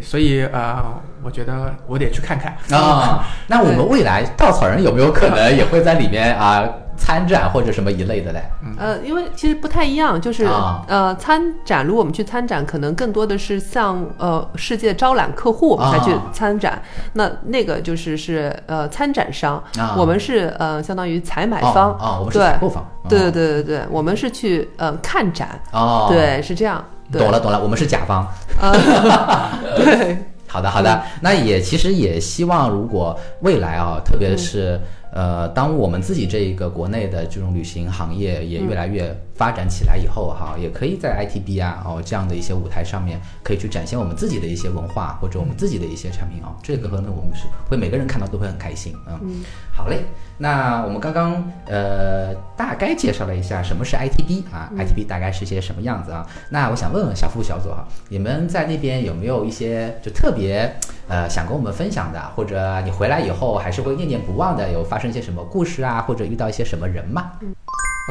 [0.01, 0.81] 所以呃，
[1.23, 2.55] 我觉得我得去看看。
[2.79, 6.63] 啊， 那我们未来稻草人有没有可能也会在里面啊
[6.95, 8.41] 参展或者什么一类的嘞？
[8.77, 10.85] 呃，因为其实不太一样，就是、啊。
[10.87, 16.81] 呃，参展，如果我们去参展，可能更多的是向呃世界招揽客户啊才去参展，
[17.13, 19.95] 那那个就是是呃参展商，啊。
[19.97, 22.85] 我们是呃相当于采买哦方，啊，我们是采购方。
[23.09, 23.31] 对对哦。
[23.31, 28.27] 对对对，我们是去呃看展，哦，，对，是这样，对懂了懂了，我们是甲方。
[29.75, 34.79] 对，好的，好的，那也其实也希望，如果未来啊，特别是、
[35.11, 49.43] 呃，当我们自己这一个国内的这种旅行行业也越来越发展起来以后哈，也可以在 ITB 啊哦这样的一些舞台上面，可以去展现我们自己的一些文化或者我们自己的一些产品哦，这个可能我们是会每个人看到都会很开心嗯
[49.75, 50.05] 好嘞，
[50.37, 56.25] 那我们刚刚呃大概介绍了一下什么是 ITB 啊、i t b 大概是些什么样子啊？
[56.49, 60.71] 那我想问问小付小左哈，你们在那边有没有一些就特别
[61.07, 67.31] 呃想跟我们分享的，或者你回来以后还是会念念不忘的，有发生一些什么故事啊，或者遇到一些什么人吗？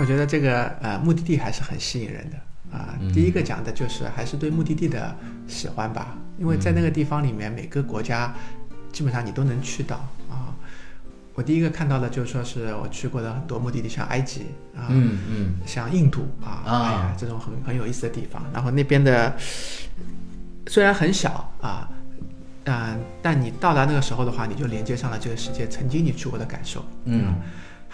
[0.00, 2.36] 我觉得这个呃目的地还是很吸引人的
[2.76, 5.14] 啊、嗯第一个讲的就是还是对目的地的
[5.46, 8.34] 喜欢吧，因为在那个地方里面，每个国家
[8.90, 9.96] 基本上你都能去到
[10.30, 10.54] 啊。
[11.34, 14.42] 我第一个看到的就是说是我去过的很多目的地，像埃及
[14.76, 18.42] 啊，嗯嗯像印度啊，啊哎呀，这种很很有意思的地方。
[18.52, 19.34] 然后那边的
[20.66, 21.88] 虽然很小啊，
[22.64, 26.84] 嗯、但你到达那个时候的话，你就连接上了这个世界曾经你去过的感受。
[27.04, 27.34] 嗯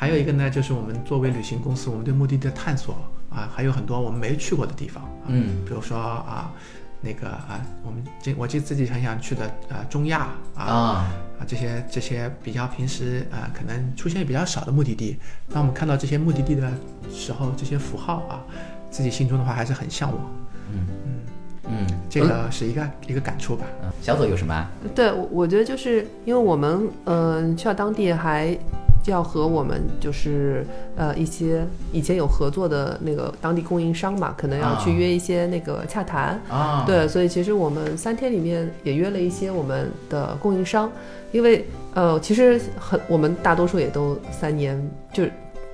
[0.01, 2.95] 还有一个呢，就是我们作为旅行公司，我们对目的地的探索
[3.29, 5.03] 啊，还有很多我们没去过的地方。
[5.03, 6.53] 啊、嗯比如说啊，
[7.01, 10.75] 那个啊，我们这我记自己很想去的啊，中亚啊啊
[11.41, 15.19] 啊这些这些比较平时啊可能出现比较少的目的地，
[15.53, 16.71] 当我们看到这些目的地的
[17.11, 18.39] 时候，这些符号啊，
[18.93, 20.21] 自己心中的话还是很向往。
[20.73, 21.21] 嗯嗯
[21.71, 23.67] 嗯，这个是一个、一个感触吧。
[23.83, 24.71] 嗯小左有什么啊？
[24.95, 28.57] 对，我我觉得就是因为我们嗯、呃去到当地还
[29.11, 30.67] 要和我们就是
[30.97, 36.41] 呃一些以前有合作的那个当地供应商嘛，可能要去啊约一些那个洽谈。
[36.49, 40.91] 啊，对，所以其实我们三天里面也约了一些我们的供应商，
[41.33, 44.81] 因为呃，其实很我们大多数也都三年
[45.13, 45.25] 就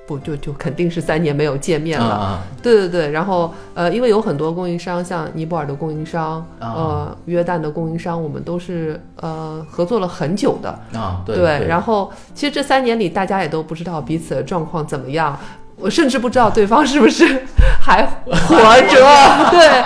[0.07, 2.05] 不就就肯定是三年没有见面了。
[2.15, 10.69] 啊对对对，然后呃，因为有很多供应商，像尼泊尔的供应商，啊呃，约旦的供应商，我们都是呃合作了很久的。
[10.93, 15.37] 啊，对对，然后其实这三年里，大家也都不知道彼此的状况怎么样，
[15.77, 17.43] 我甚至不知道对方是不是
[17.79, 19.05] 还活着。
[19.51, 19.83] 对，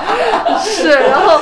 [0.64, 1.40] 是，然后。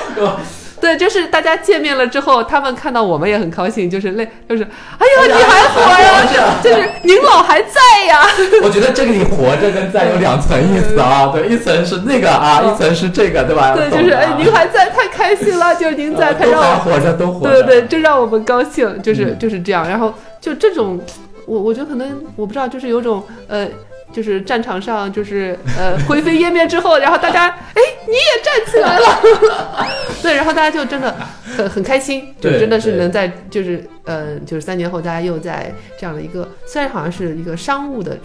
[0.79, 8.21] 对，就是大家见面了之后，他们看到我们也很高兴，就是累，就是哎呀，你还活呀，就是您老还在呀。
[8.61, 13.75] 我觉得这个你活着跟在有两层意思啊，对，一层是那个啊，一层是这个，对吧？
[13.75, 19.87] 对，就是哎，您还在，太开心了，就是您在，太都让我活着，都活着，对对对，就让我们高兴，就是、嗯就是这样。
[19.87, 20.99] 然后就这种，
[21.47, 23.67] 我我觉得可能我不知道，就是有种呃，
[24.13, 29.87] 就是战场上就是呃灰飞烟灭之后，然后大家哎你也站起来了，
[30.23, 31.13] 对，然后大家就真的
[31.57, 38.17] 很很开心，就真的是能在就是呃就是三年后大家又在这样的一个虽然好像是一个商务的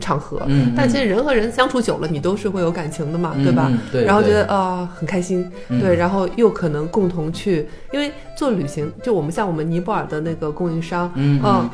[0.00, 3.68] 场合，嗯，但其实人和人相处久了，你都是会有感情的嘛，嗯对吧？
[3.70, 5.80] 嗯对，然后觉得啊、很开心，嗯。
[5.80, 11.70] 对，然后又可能共同去，因为做旅行，就我们像我们尼泊尔的那个供应商，嗯嗯，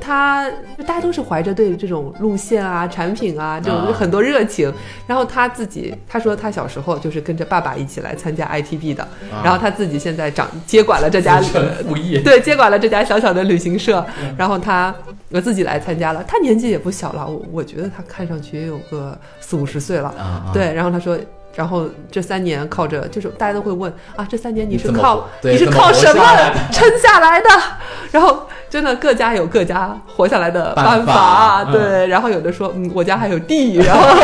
[0.00, 0.48] 他
[0.86, 3.92] 大家都是怀着对这种路线啊、产品啊这种啊。
[3.92, 4.72] 很多热情，
[5.06, 11.40] 然后他自己他说他小时候就是跟着爸爸一起来参加 ITB 的，啊然后他自己现在掌接管了这家
[12.24, 14.04] 对，接管了这家小小的旅行社，
[14.36, 14.94] 然后他
[15.30, 20.12] 我自己来参加了，他年纪也不小了，我我觉得他看上去也有个四五十岁了，
[20.52, 21.18] 对，然后他说，
[21.56, 26.22] 然后这三年靠着，就是大家都会问啊，这三年你是靠你是靠什么
[26.70, 27.48] 撑下来的？
[28.12, 34.16] 然后真的各家有各家活下来的办法，对，然后有的说，嗯，我家还有地，然后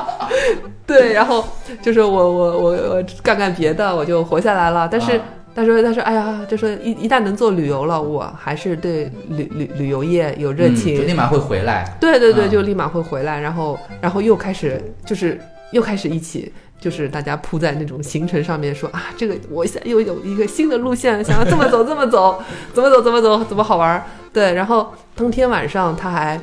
[0.86, 1.44] 对，然后
[1.82, 5.16] 就是我我我我干干别的，我就活下来了，但是。
[5.18, 5.22] 啊
[5.54, 15.40] 他说：“他说，哎呀，就说一一旦能做旅游了，我还是对旅旅旅游业有热嗯情，就立马会回来，对对对，嗯就立马会回来，然后然后又开始就是
[15.72, 16.52] 又开始一起。
[16.80, 24.04] 就是大家铺在那种行程上面说啊，这个我想又有一个新的路线，想要这么走这么走，怎么走怎么走怎么好玩儿。
[24.32, 26.40] 对，然后当天晚上他还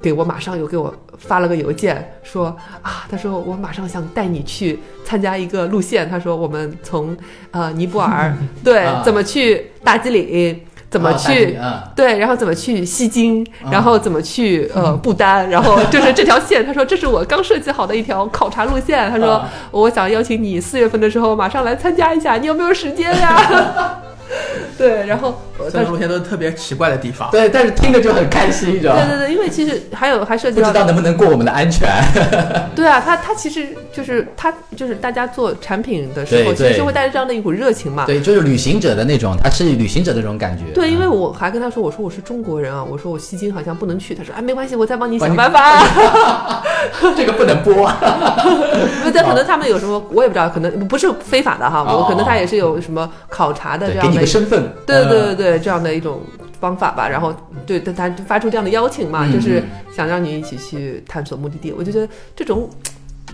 [0.00, 2.46] 给我马上又给我发了个邮件说
[2.82, 7.16] 啊，他说我马上想带你去参加一个路线，他说我们从
[7.50, 10.60] 呃尼泊尔 对啊怎么去大吉岭。
[10.94, 11.58] 怎么去
[11.96, 13.66] 对，然后怎么去西京，啊。
[13.72, 19.48] 然后怎么去呃 不丹，然后 就是这条线，他说这是我刚设计好的一条考察路线，他说啊。
[19.72, 23.98] 我想邀请你四月份的时候马上来参加一下，你有没有时间呀？
[24.76, 27.30] 对，然后呃这他种路线都是特别奇怪的地方。
[27.30, 29.02] 对，但是听着就很开心，你知道吗？
[29.02, 31.88] 对对对，因为其实还有还涉及到不知道能不能过我们的安全。
[32.74, 38.04] 对啊，他他其实就是他就是大家做产品的时候，其实就会带着这样的一股热情嘛。
[38.06, 40.64] 对，就是旅行者的那种，他是旅行者的那种感觉。
[40.74, 44.14] 对，因为我还跟他说，我说我是中国人啊，我说我西京好像不能去。
[44.14, 46.62] 他说，哎，没关系，我再帮你想办法、啊。
[47.16, 47.72] 这个不能播。
[49.00, 54.63] 因为但可能他们有什么，我也不知道，可能不是非法的哈，哦我可能他也是有什么考察的对，给你这样的身份。
[54.86, 56.22] 对对对嗯对，这样的一种
[56.60, 57.08] 方法吧。
[57.08, 57.34] 然后
[57.66, 61.72] 对，他他发出这样的邀请嘛，嗯就是嗯想让你一起去探索目的地。
[61.72, 62.68] 我就觉得这种。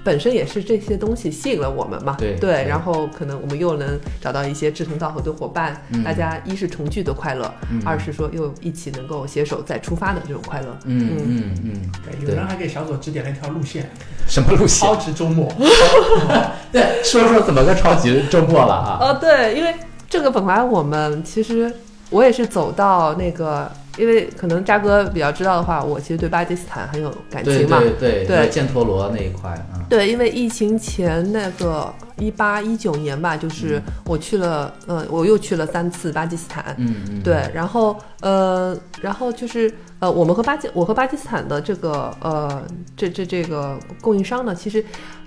[0.03, 10.69] 本身也是这些东西吸引了我们嘛，对对然后可能我们又能找到一些志同道合的伙伴，嗯大家一是重聚的快乐，嗯二是说又一起能够携手再出发的这种快乐。
[10.87, 13.91] 嗯嗯嗯，对，有人还给小左指点了一条路线，
[14.27, 14.97] 什么路线超？
[14.97, 15.53] 值周末。
[16.73, 18.99] 对，说说怎么个超级周末了啊？
[19.03, 19.75] 哦，对，因为
[20.11, 21.73] 这个本来我们其实
[22.11, 27.79] 我也是走到那个，因为可能渣哥比较知道的话，我其实对巴基斯坦很有感情嘛。
[27.79, 29.87] 对对对犍陀罗那一块啊。
[29.89, 36.75] 对，因为疫情前那个一八一九年吧，就是我去了，呃，我又去了三次巴基斯坦。
[36.79, 42.61] 嗯嗯，对，然后呃，然后就是呃，我们和巴基我和巴基斯坦的这个呃，
[42.97, 44.85] 这这这个供应商呢，其实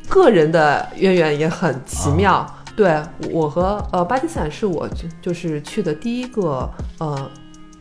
[0.10, 2.46] 个人的渊源也很奇妙。
[2.76, 7.32] 对我和呃巴基斯坦是我就就是去的第一个呃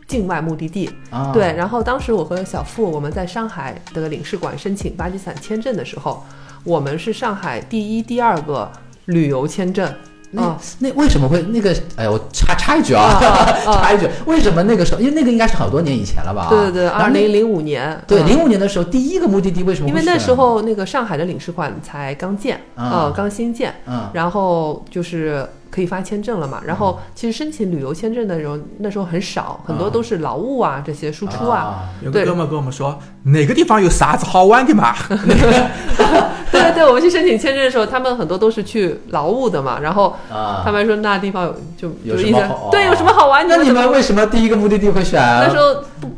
[0.07, 0.89] 境外目的地。
[1.09, 6.23] 啊，对，然后当时我和小付我们在上海的领事馆申请巴基斯坦签证的时候，
[6.63, 8.71] 我们是上海第一、第二个
[9.05, 9.91] 旅游签证。
[10.35, 11.73] 那啊那为什么会那个？
[11.95, 13.19] 哎，我插插一句啊，
[13.65, 14.99] 插一句，为什么那个时候？
[14.99, 16.47] 因为那个应该是好多年以前了吧？
[16.49, 17.99] 对对对，二零零五年。
[18.07, 26.61] 对嗯零五年的时候，第一个目的地为什么因为那时候那个上海的领事馆才刚建，啊呃，刚新建，嗯然后就是可以发签证了嘛。
[26.65, 31.89] 然后其实申请旅游签证的时候那时候很少，很多都是劳务啊这些输出啊。
[32.01, 34.93] 对有个哥们跟我们说，哪个地方有啥子好玩的嘛？
[35.09, 39.79] 对对对，我们去申请签证的时候，他们很多都是去劳务的嘛。
[39.79, 43.45] 然后啊，他们说那地方有就有什么好对有什么好玩？
[43.47, 45.43] 那你们为什么第一个目的地会选啊？
[45.47, 46.11] 那时候不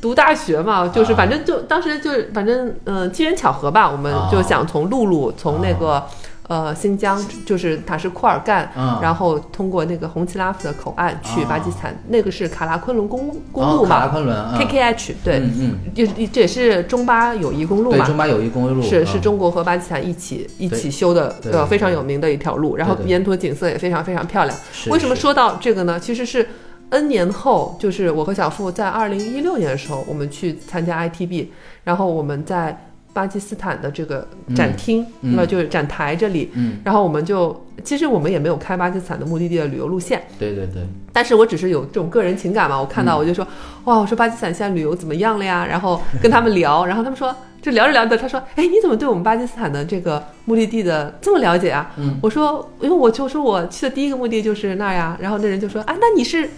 [0.00, 6.02] 读大学嘛，就是啊反正就当时就是反正嗯、呃机缘巧合吧，我们啊就想从陆路从那个、
[6.48, 18.06] 呃新疆就是塔什库尔干，嗯然后通过那个红旗拉夫的口岸去啊巴基斯坦，那个是卡拉昆仑公公路哦卡拉嘛、昆仑嗯 k k h 对，嗯嗯，也这也是中巴友谊公路对，嘛。
[18.06, 22.76] 中巴友谊公路是嗯是中国和巴基斯坦一起一起修的，呃，非常有名的一条路。
[22.76, 24.56] 然后对对沿途景色也非常非常漂亮。
[24.88, 25.98] 为什么说到这个呢？
[25.98, 26.46] 其实是
[26.90, 31.48] N 年后，就是我和小付在二零一六年的时候，我们去参加 ITB，
[31.82, 32.85] 然后我们在
[33.16, 40.82] 巴基斯坦的这个展厅，嗯那、就是展台这里，嗯，然后我们就其实我们也没有开巴基斯坦的目的地的旅游路线，对对对，
[41.14, 43.18] 但是我只是有这种个人情感嘛，我看到嗯。
[43.20, 43.46] 我就说，
[43.84, 45.64] 哇，我说巴基斯坦现在旅游怎么样了呀？
[45.64, 51.90] 然后跟他们聊， 然后他们说，就聊着聊着，他说，哎，你怎么对我们巴基斯坦的这个目的地的这么了解啊？
[51.96, 52.18] 嗯。
[52.22, 56.48] 我说，因为我就说我去的第一个目的就是那儿呀，然后那人就说，啊，那你是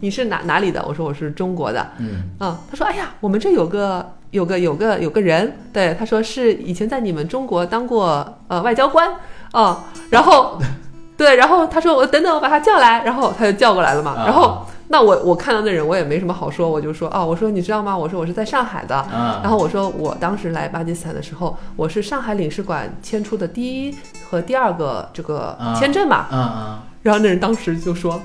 [0.00, 0.84] 你是哪哪里的？
[0.86, 2.30] 我说我是中国的，嗯。
[2.40, 9.08] 嗯，他说，哎呀，我们这有个有个有个有个人，对，他说是以前在你们中国当过呃外交官，
[9.52, 10.58] 哦、然后
[11.16, 14.24] 对，然后他说我等等我把他叫来，然后他就叫过来了嘛，啊。
[14.26, 17.96] 然后那我我看到那人我也没什么好说，我就说哦，我说你知道吗？
[17.96, 23.94] 我说我是在上海的，啊，然后我说我当时来巴基斯坦的时候，我是上海领事馆签出的第一
[24.28, 28.20] 和第二个这个啊签证嘛，嗯嗯，然后那人当时就说，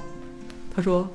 [0.76, 1.08] 他说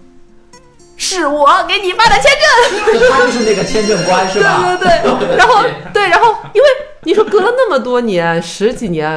[0.98, 3.08] 是我给你发的签证。
[3.11, 4.76] 他就是那个签证官是吧？
[4.78, 6.68] 对对 对，然后对，然后因为
[7.04, 9.08] 你说隔了那么多年，十几年，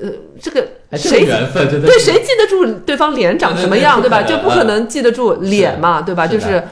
[0.00, 0.08] 呃，
[0.40, 0.66] 这个
[0.96, 4.22] 谁对谁记得住对方脸长什么样，对吧？
[4.22, 6.26] 就不可能记得住脸嘛，对吧？
[6.26, 6.62] 就是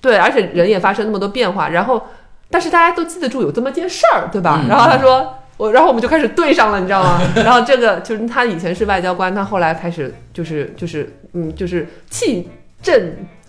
[0.00, 2.08] 对，而且人也发生那么多变化，然后
[2.50, 4.60] 但是大家都记得住有这么件事儿，对吧？
[4.62, 5.38] 嗯然后他说。
[5.56, 7.20] 我，然后我们就开始对上了，你知道吗？
[7.44, 12.48] 然后这个就是他以前是外交官，他后来开始就是就是嗯，就是弃
[12.82, 13.00] 政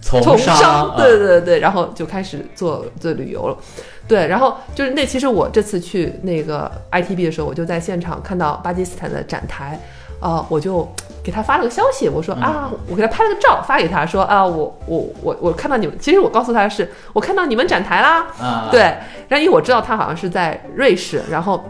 [0.05, 3.57] 从从商，啊对对对，然后就开始做做旅游了，
[4.07, 9.79] 对，然后就是那其实我这次去那个 ITB 的时候，我就在现场看到巴基斯坦的展台，
[10.21, 10.87] 呃，我就
[11.23, 12.41] 给他发了个消息，我说嗯。
[12.43, 18.81] 啊，我给他拍了个照发给他说啊，我我我我看到你们，其实我告诉他的是我看到你们展台啦，啊，对，
[19.27, 21.67] 然后因为我知道他好像是在瑞士，然后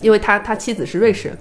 [0.00, 1.38] 因为他他妻子是瑞士人，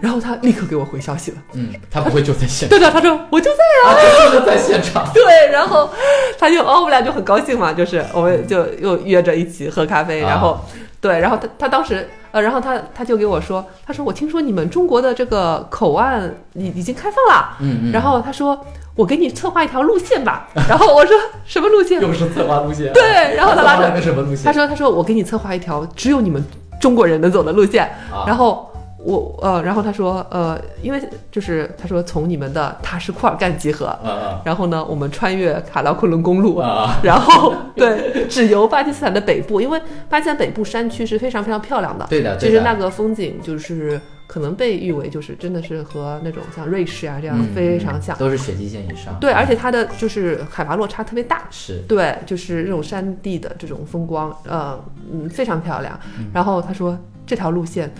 [0.00, 1.36] 然后他立刻给我回消息了。
[1.54, 3.94] 嗯，他不会就在现场，对的，他说我就在啊。
[3.94, 5.06] 他真的在现场。
[5.12, 5.90] 对，然后
[6.38, 10.58] 他就哦，我们俩就很高兴嘛，就是我们就又约着一起喝咖啡，然后、
[11.00, 18.58] 对，然后他他当时呃，然后他他就给我说，他说我听说你们中国的这个口岸已已经开放了，嗯嗯，然后他说
[18.94, 22.00] 我给你策划一条路线吧， 然后我说什么路线？
[22.00, 24.44] 又是策划路线，对，然后他拉着什么路线？
[24.44, 26.42] 他说他说我给你策划一条只有你们
[26.80, 28.66] 中国人能走的路线，啊然后。
[29.02, 36.60] 我呃，然后他说呃，因为就是他说从你们的塔什库尔干集合，啊然后呢，我们穿越卡拉昆仑公路！
[37.02, 42.06] 然后对，只游巴基斯坦的北部，因为巴基斯坦北部山区是非常非常漂亮的。
[42.10, 48.16] 对的，其对的实那个风景就是可能被誉为就是真的是和那种像瑞士啊这样嗯非常像。
[48.18, 49.16] 都是雪地线以上。
[49.18, 51.44] 对，而且它的就是海拔落差特别大。
[51.50, 54.78] 是对，就是这种山地的这种风光，呃，
[55.10, 55.98] 嗯，非常漂亮。
[56.18, 56.96] 嗯然后他说
[57.26, 57.90] 这条路线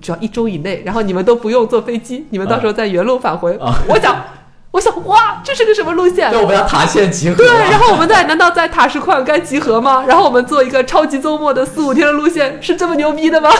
[0.00, 3.56] 只要一周以内，然后你们都不用坐飞机，你们到时候再原路返回。
[3.58, 4.24] 啊我想，
[4.70, 6.30] 我想，哇，这是个什么路线？
[6.30, 7.36] 就我们要塔线集合。
[7.36, 10.04] 对，然后我们在难道在塔什库尔干集合吗？
[10.06, 13.50] 然后我们做一个超级周末的四五天的路线，是这么牛逼的吗？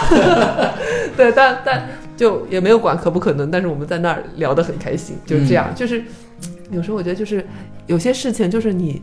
[1.16, 5.72] 对，但但就也没有管可不可能，但是我们在那儿聊得很开心，就是这样。
[5.74, 6.04] 就是
[6.70, 7.46] 有时候我觉得就是
[7.86, 9.02] 有些事情就是你。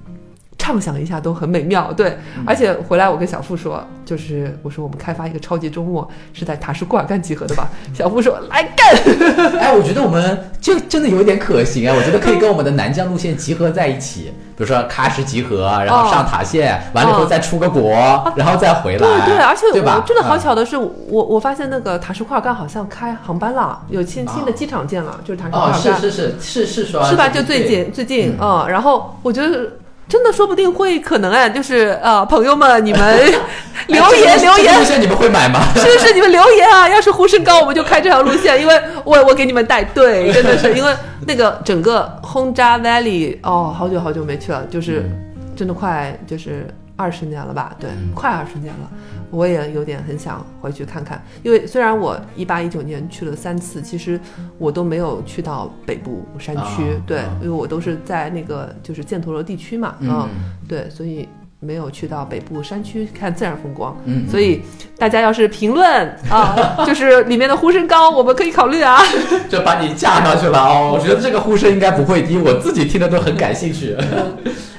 [0.57, 7.69] 畅想一下都很美妙，对，而且回来我跟小付说，就是我说我们开发一个超级周末是在塔什库尔干集合的吧？
[7.93, 8.95] 小付说来干，
[9.59, 11.93] 哎，我觉得我们就真的有点可行啊！
[11.95, 17.93] 我觉得可以跟我们的南疆路线集合在一起，比如说喀什集合，然后上塔线，完了以后再出个国，
[18.35, 18.99] 然后再回来。
[18.99, 27.27] 对对，而且对吧我真的好嗯巧的是，我我发现那个塔什库尔干好像开航班了，有新新的机场建了，就是塔什库哦，尔干，是是是是是说是吧？
[27.27, 29.69] 就最近最近，嗯，然后我觉得。
[30.07, 33.19] 真的说不定会可能哎，就是呃，朋友们，你们
[33.87, 35.61] 留言留这个路言，线你们会买吗？
[35.75, 36.87] 是是，你们留言啊！
[36.87, 40.93] 要是呼声高，我们就开这条路线，因为我我给你们带队，真的是因为
[41.27, 45.09] 那个整个轰炸 Valley 哦，好久好久没去了，就是
[45.55, 47.75] 真的快就是二十年了吧？
[47.79, 48.89] 对，嗯快二十年了，
[49.29, 54.19] 我也有点很想回去看看，因为虽然我一八一九年去了三次，其实
[54.57, 60.29] 我都没有去到北部山区，对，因为我都是在那个就是犍陀罗地区嘛，嗯
[60.67, 61.27] 对，所以
[61.65, 63.97] 没有去到北部山区看自然风光。
[64.05, 64.61] 嗯，所以
[64.97, 69.01] 大家要是评论 啊，就是里面的呼声高，我们可以考虑啊。
[69.49, 70.91] 就把你架上去了哦。
[70.93, 73.95] 我觉得这个呼声应该不会低，我自己听的都很感兴趣。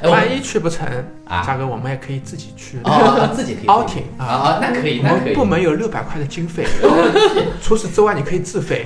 [0.05, 0.87] 万一去不成
[1.25, 2.79] 啊嘉哥，我们也可以自己去。
[3.35, 5.45] 自己可以 outing 啊啊，那可以，那可以部。
[5.45, 6.65] 门有六百块的经费，
[7.63, 8.85] 除此之外你可以自费。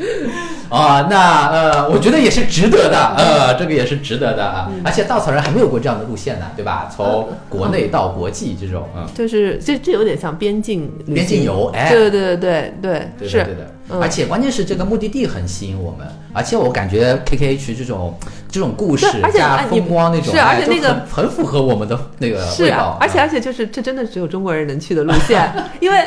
[0.70, 4.70] 啊，那呃，我觉得也是值得的，呃，这个也是值得的啊。
[4.84, 6.90] 而且稻草人还没有过这样的路线呢，对吧？
[6.94, 13.44] 从国内到国际这种，嗯，就是这这有点像边境边境游，哎，对对对对对是。
[13.44, 18.16] 对的，而且关键是这个目的地很吸引我们，而且我感觉 KKH 这种
[18.48, 26.04] 这种故事加风光那种，是而且那个很很符合我们的那个是味道啊，，而且而且就是这真的只有中国人能去的路线， 因为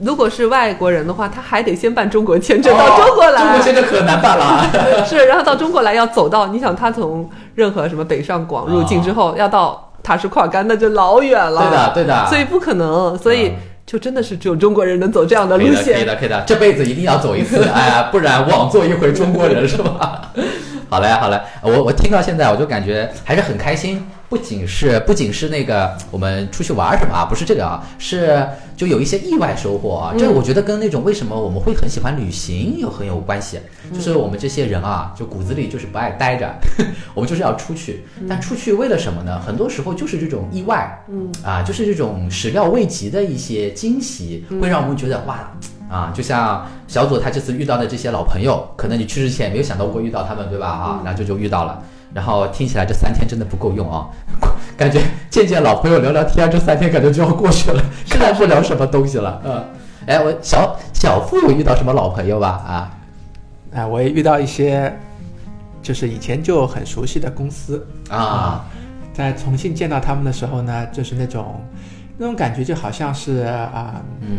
[0.00, 4.70] 如果是外国人的话，他还得先办中国签证到中国来，哦中国签证可难办了啊。
[5.06, 11.60] 是，然后到中国来要走到，你想他从任何什么北上广入境之后，要到塔什库尔干，那就老远了。
[11.62, 12.26] 对的，对的。
[12.28, 13.54] 所以不可能，所以嗯
[13.84, 16.04] 就真的是只有中国人能走这样的路可以的，可以。
[16.04, 20.30] 的，可以的，这辈子一定要走一次， 哎呀，不然枉做一回中国人是吧？
[20.88, 28.42] 好嘞，好嘞，我我听到现在我就感觉还是很开心，不仅是不仅是那个我们出去玩什么啊，不是这个啊，是
[28.74, 33.60] 就有一些意外收获啊，这个我觉得跟那种为什么我们会很喜欢旅行有很有关系，
[33.92, 36.50] 就是我们这些人啊，就骨子里就是不爱待着，
[37.12, 39.38] 我们就是要出去，但出去为了什么呢？
[39.38, 41.30] 很多时候就是这种意外，嗯。
[41.44, 45.52] 啊，就是这种始料未及的一些惊喜，会让我们觉得哇。
[45.90, 50.66] 啊，就像小左他这次遇到的这些老朋友，可能你去之前也没有想到过遇到他们，对吧？
[50.68, 54.08] 啊，然后就就遇到了，然后听起来这三天真的不够用啊，
[54.76, 55.00] 感觉
[55.30, 59.40] 见见老朋友聊聊天，这三天感觉就要过去了，是的看不了什么东西了。
[59.44, 59.64] 嗯，
[60.06, 62.48] 哎，我小小付有遇到什么老朋友吧？
[62.48, 62.98] 啊，
[63.72, 64.94] 哎，我也遇到一些，
[65.82, 67.86] 就是以前就很熟悉的公司。
[68.10, 68.64] 啊，
[69.14, 71.60] 在重庆见到他们的时候呢，就是那种
[72.18, 74.38] 那种感觉，就好像是啊，嗯。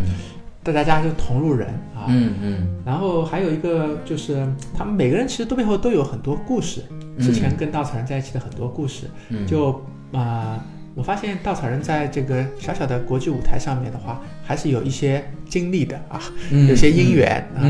[0.65, 2.07] 大家就同路人啊。
[2.07, 2.81] 嗯嗯。
[2.85, 6.81] 然后还有一个就是，他们每个人其实都背后都有很多故事，
[7.19, 10.63] 之前跟稻草人在一起的很多故事，嗯，就啊、
[10.95, 17.61] 我发现稻草人在这个小小的国际舞台上面的话，还是有一些经历的啊，嗯有些姻缘啊。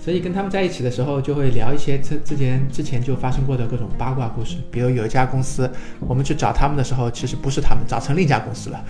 [0.00, 4.56] 嗯所以跟他们在一起的时候，就会聊一些之之前之前就发生过的各种八卦故事。
[4.70, 5.70] 比如有一家公司，
[6.00, 8.80] 我们去找他们的时候，其实不是他们，找成另一家公司了，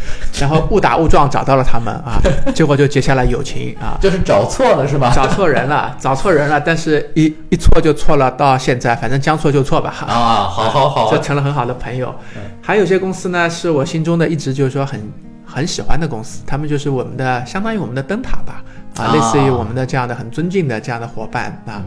[0.41, 2.23] 然后误打误撞找到了他们啊，
[2.55, 3.99] 结果就结下了友情啊。
[4.01, 5.13] 就是找错了是吧？
[5.13, 9.93] 找错人了，找错人了，但是一一错就错了，到现在反正将错就错吧。
[10.07, 12.15] 啊，好好好，就成了很好的朋友。
[12.37, 15.01] 嗯还有些公司呢，是我心中的一直就是说很
[15.45, 18.63] 很喜欢的公司，他们就是我们的相当于我们的灯塔吧，
[18.97, 21.83] 啊，啊类似于我们的这样的很尊敬的这样的伙伴啊。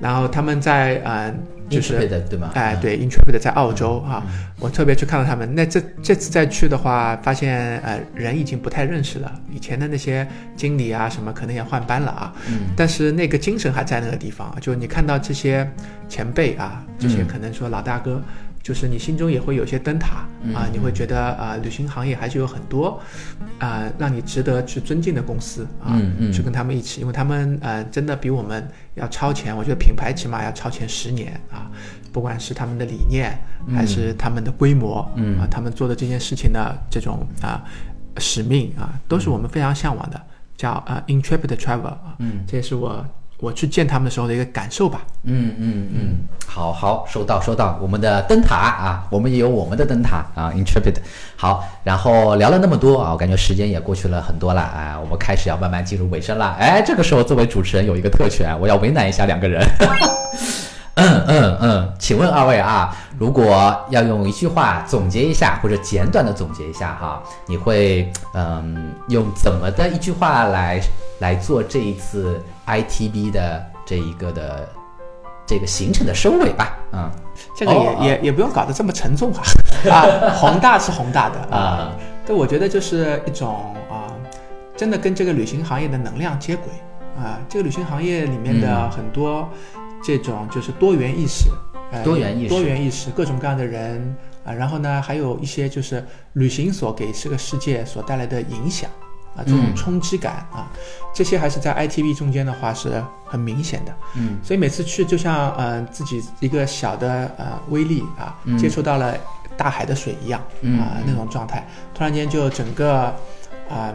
[0.00, 1.34] 然后他们在呃，
[1.70, 2.50] 就是的对吗？
[2.54, 4.22] 哎，嗯，对，Intrepid 在澳洲啊，
[4.60, 5.52] 我特别去看到他们。
[5.54, 14.54] 那这这次再去的话，发现呃人已经不太认识了，以前的那些经理啊什么可能也换班了啊，嗯但是那个精神还在那个地方。
[14.60, 15.66] 就你看到这些
[16.10, 18.22] 前辈啊，这些嗯可能说老大哥，
[18.66, 23.00] 就是你心中也会有些灯塔嗯啊，你会觉得啊、旅行行业还是有很多
[23.60, 25.94] 啊、让你值得去尊敬的公司啊，
[26.32, 31.70] 去跟他们一起，因为他们呃真的比我们要超前，我觉得品牌起码要超前十年啊，
[32.12, 33.38] 不管是他们的理念
[33.72, 35.38] 还是他们的规模，嗯。
[35.38, 37.62] 啊，他们做的这件事情的这种啊
[38.18, 40.20] 使命啊，都是我们非常向往的，
[40.56, 43.06] 叫啊 intrepid travel 啊，嗯，这也是我
[43.38, 45.00] 我去见他们的时候的一个感受吧。
[45.24, 46.16] 嗯嗯嗯，
[46.46, 50.96] 好好收到收到，我们的灯塔啊，我们也有我们的灯塔啊，Intrepid。
[51.36, 56.56] 好，然后聊了那么多啊，我感觉时间也过去了很多了啊，我们开始要慢慢进入尾声了。
[56.58, 59.62] 哎，这个时候作为主持人有一个特权，我要为难一下两个人。
[60.98, 70.80] 嗯嗯嗯，请问二位啊，如果要用一句话总结一下，或者简短的总结一下哈，你会嗯用怎么的一句话来
[71.18, 74.68] 来做这一次 ITB 的这一个的
[75.46, 76.76] 这个行程的收尾吧？
[76.92, 77.10] 嗯
[77.54, 79.42] 这个也、哦也也不用搞得这么沉重啊，
[79.92, 81.92] 啊，宏大是宏大的啊，
[82.24, 84.08] 对，我觉得就是一种啊，
[84.74, 86.64] 真的跟这个旅行行业的能量接轨
[87.16, 88.90] 啊，这个旅行行业里面的嗯。
[88.90, 89.46] 很多
[90.02, 91.50] 这种就是多元意识，
[91.92, 92.48] 呃、多元意识。
[92.48, 96.02] 多元意识，各种各样的人啊，然后呢，还有一些就是
[96.34, 98.88] 旅行所给这个世界所带来的影响。
[99.36, 99.76] 啊，这种嗯。
[99.76, 100.66] 冲击感啊，
[101.14, 103.92] 这些还是在 ITV 中间的话是很明显的。
[104.14, 104.38] 嗯。
[104.42, 108.56] 所以每次去就像呃自己一个小的呃微粒啊，嗯。
[108.58, 109.14] 接触到了
[109.56, 113.14] 大海的水一样嗯啊、那种状态，突然间就整个
[113.68, 113.92] 啊、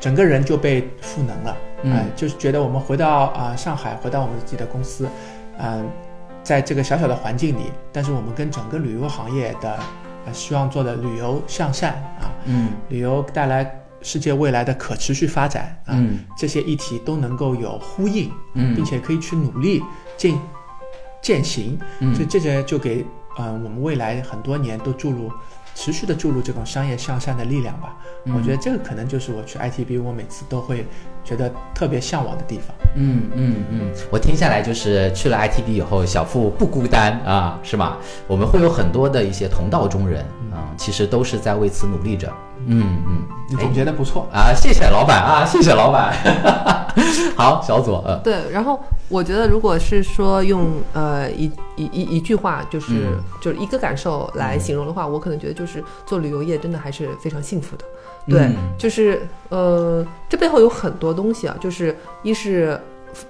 [0.00, 1.92] 整个人就被赋能了，嗯。
[1.94, 5.08] 呃就是觉得我们回到啊、上海，回到我们自己的公司，
[5.58, 5.88] 嗯、
[6.42, 9.78] 在这个小小的环境里，但是我们跟整个旅游行业的
[10.26, 12.72] 呃希望做的旅游向善啊，嗯。
[12.90, 13.64] 旅游带来
[14.02, 18.30] 世界未来的可持续发展啊，嗯这些议题都能够有呼应。
[18.54, 19.82] 嗯，并且可以去努力
[20.16, 20.38] 进
[21.20, 23.04] 践行，嗯所以这些就给
[23.36, 25.30] 呃我们未来很多年都注入
[25.74, 27.96] 持续的注入这种商业向善的力量吧。
[28.24, 30.86] 嗯我觉得这个可能就是我去 ITB 我每次都会
[31.24, 32.74] 觉得特别向往的地方。
[32.96, 37.98] 嗯嗯嗯，我听下来就是去了 ITB 以后，小付不孤单啊，是吗？
[38.26, 40.22] 我们会有很多的一些同道中人，
[40.52, 42.32] 啊，其实都是在为此努力着。
[42.68, 46.14] 嗯嗯，你总结的不错，啊，谢谢老板啊， 谢谢老板。
[47.36, 57.84] 好，小左，呃，对，然后我觉得，如果是说用呃一一一一句话，就是、嗯就是一个感受来形容的话，我可能觉得就是做旅游业真的还是非常幸福的。
[58.26, 62.78] 对，嗯就是呃，这背后有很多东西啊，就是一是。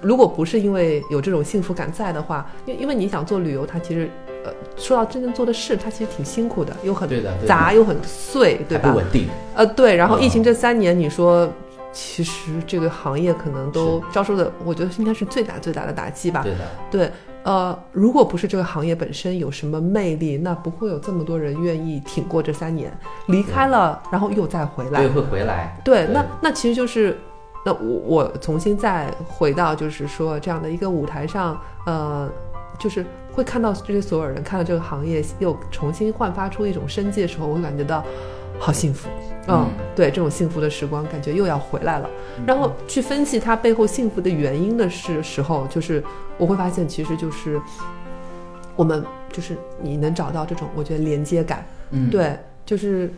[0.01, 4.11] 如果不是因为有这种幸福感在的话，因因为你想做旅游，它其实，
[4.49, 7.09] 呃，说到真正做的事，它其实挺辛苦的，又很
[7.45, 8.97] 杂又很碎，对吧不？
[8.97, 9.27] 稳定。
[9.55, 11.51] 呃，对，然后疫情嗯这三年，你说
[11.91, 16.41] 其实这个行业可能都遭受的，我觉得应该是最大最大的打击吧。
[16.43, 16.59] 对的，
[16.91, 17.11] 对，
[17.43, 22.91] 呃，如果不是这个行业本身有什么魅力，那不会有这么多人愿意挺过这三年，
[23.27, 25.09] 离开了，然后又再回来对，。
[25.09, 25.79] 会回来。
[25.83, 27.17] 对，那那其实就是，
[27.65, 32.29] 那我我重新再回到就是说这样的一个舞台上，呃，
[32.77, 38.03] 就是会看到这些所有人看到这个行业又重新焕发出一种生机的时候，我会感觉到
[38.57, 39.07] 好幸福。
[39.47, 42.09] 嗯，嗯对，这种幸福的时光感觉又要回来了。
[42.45, 46.03] 然后去分析它背后幸福的原因的是时候，就是
[46.37, 47.59] 我会发现其实就是
[48.75, 51.65] 我们就是你能找到这种我觉得连接感。
[51.91, 53.11] 嗯，对，就是，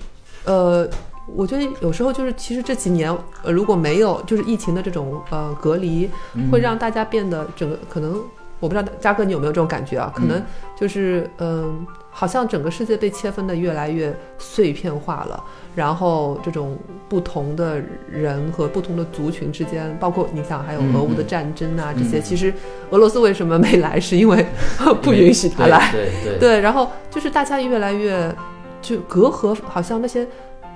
[0.46, 0.88] 呃，
[1.36, 8.18] 我觉得有时候就是，其实这几年，呃，如果没有就是疫情的这种呃隔离，嗯会让大家变得整个可能，
[8.62, 10.10] 我不知道嘉哥你有没有这种感觉啊？
[10.16, 10.42] 可能
[10.80, 15.44] 就是嗯、好像整个世界被切分的越来越碎片化了，
[15.76, 16.78] 然后这种
[17.10, 22.54] 不同的人和不同的族群之间，包括你想还有嗯俄乌的嗯战争啊、这些，嗯其实
[22.92, 24.46] 俄罗斯为什么没来，是因为
[25.02, 25.92] 不允许他来。
[25.92, 28.34] 对对对，对，然后就是大家越来越
[28.82, 30.28] 就隔阂，好像那些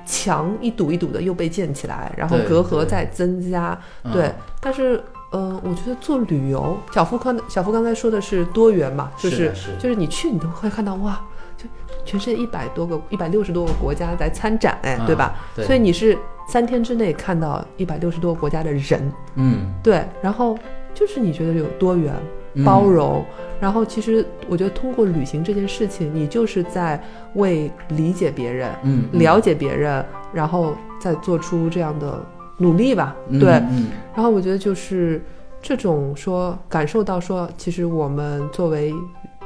[0.06, 3.78] 墙一堵一堵的又被建起来，然后隔阂在增加。
[4.04, 11.20] 嗯对，但是嗯，我觉得做旅游，小付刚小付刚才说的是多元嘛，就是就是你去你都会看到哇，
[11.58, 11.66] 就
[12.06, 15.36] 全世界一百多个、一百六十多个国家在参展，哎，嗯对吧？
[15.56, 16.18] 对所以你是
[16.48, 20.58] 三天之内看到一百六十多个国家的人，嗯对，然后
[20.94, 22.14] 就是你觉得有多元、
[22.54, 23.26] 嗯包容，
[23.60, 27.04] 然后其实我觉得通过旅行这件事情，你就是在
[27.34, 32.26] 为理解别人、嗯嗯了解别人，然后再做出这样的
[32.58, 33.52] 努力吧，嗯对。
[33.54, 35.22] 嗯然后我觉得就是
[35.62, 38.94] 这种说感受到说，其实我们作为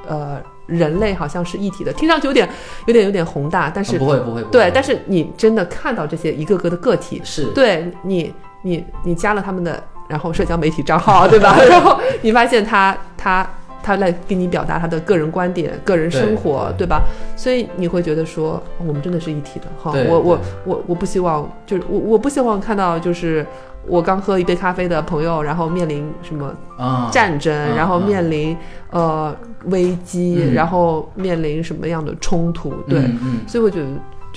[0.07, 2.47] 呃人类好像是一体的，听上去有点
[2.85, 8.31] 有点有点宏大，但是、不会不会不会对，但是你真的看到这些一个个的个体，是对你
[8.61, 11.57] 你你加了他们的然后社交媒体账号，对吧？
[11.67, 13.47] 然后你发现他他。
[13.81, 17.03] 他来给你表达他的个人观点、个人生活，对吧？
[17.35, 19.93] 所以你会觉得说，哦我们真的是一体的哈。
[20.07, 23.45] 我我我我不希望，就是我我不希望看到就是
[23.87, 28.57] 我刚喝一杯咖啡的朋友，然后面临什么啊战争，嗯然后嗯面临
[28.91, 32.73] 呃危机，嗯然后面临什么样的冲突？
[32.87, 33.01] 对，
[33.47, 33.87] 所以我觉得。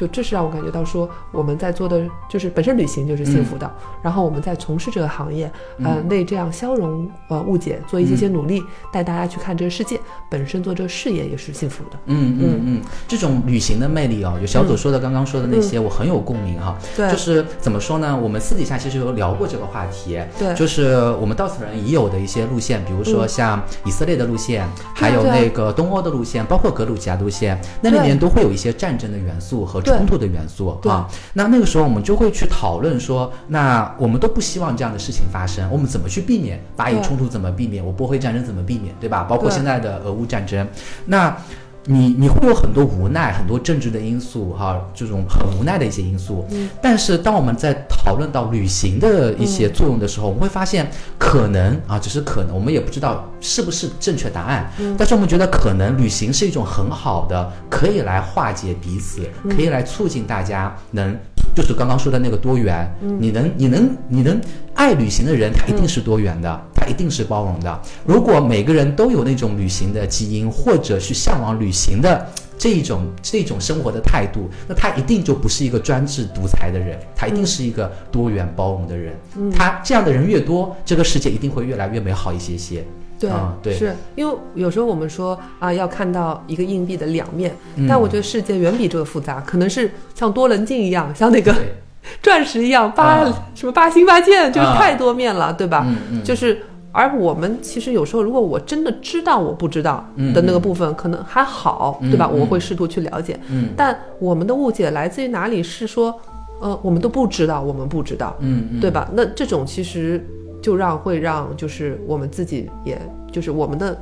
[0.03, 3.71] 就这是让我感觉到说，我们在做的就是本身旅行就是幸福的，
[4.03, 5.45] 然后我们在从事这个行业，
[5.79, 6.09] 呃，嗯。
[6.09, 8.61] 为这样消融呃误解做一些些努力，
[8.93, 9.99] 带大家去看这个世界，
[10.29, 11.99] 本身做这个事业也是幸福的。
[12.07, 12.37] 嗯。
[12.41, 16.77] 嗯嗯，这种旅行的魅力哦，就小左说的刚刚说的那些，我很有共鸣哈。
[16.81, 17.11] 嗯对。
[17.11, 18.19] 就是怎么说呢？
[18.21, 20.53] 我们私底下其实有聊过这个话题，对。
[20.57, 23.29] 就是我们稻草人已有的一些路线，比如说嗯。
[23.29, 31.09] 像以色列的路线，还有那个东欧的路线，包括格鲁吉亚路线，那里面都会有一些战争的元素和对冲突的元素啊。
[31.35, 37.27] 那那个时候我们就会去讨论说，那我们都不希望这样的事情发生，我们怎么去避免巴以冲突？
[37.29, 37.85] 怎么避免？
[37.85, 38.95] 我波黑战争怎么避免？
[39.01, 39.25] 对吧？
[39.25, 40.67] 包括现在的俄乌战争，
[41.07, 41.37] 那。
[41.85, 46.47] 你你会有很多无奈，很多政治的因素，哈，这种很无奈的一些因素。
[46.51, 54.71] 嗯但是当我们在讨论到旅行的一些作用的时候，我们会发现，可能啊，只是可能，我们也不知道是不是正确答案。
[54.79, 61.17] 嗯但是我们觉得，可能旅行是一种很好的，可以来化解彼此，嗯可以来促进大家能，
[61.55, 62.89] 就是刚刚说的那个多元。
[63.03, 64.41] 嗯你能，你能，你能
[64.83, 67.81] 爱旅行的人，他一定是多元的，他一定是包容的。
[68.05, 72.27] 如果每个人都有那种旅行的基因，或者是向往旅行的
[72.59, 79.15] 这一种这种生活的态度，那他一定就不是一个专制独裁的人，他一定是一个多元包容的人。
[79.55, 82.85] 他这样的人越多，这个世界一定会越来越美好一些些。
[83.21, 91.73] 对，啊对是因为有时候我们说啊，要看到一个硬币的两面，嗯但我觉得世界远比这个复杂，可能是像多棱镜一样，像那个对，
[92.23, 95.85] 钻石一样，八、啊什么八星八箭，就是啊太多面了，对吧？
[95.87, 96.61] 嗯嗯就是。
[96.95, 102.29] 而我们其实有时候，如果我真的知道我不知道的那个部分，可能还好，对吧？
[102.29, 103.41] 我会试图去了解。
[103.49, 105.63] 嗯但我们的误解来自于哪里？
[105.63, 106.15] 是说，
[106.61, 109.09] 呃，我们都不知道，我们不知道，嗯嗯，对吧？
[109.15, 110.23] 那这种其实
[110.61, 113.01] 就让会让就是我们自己，也
[113.33, 113.99] 就是我们的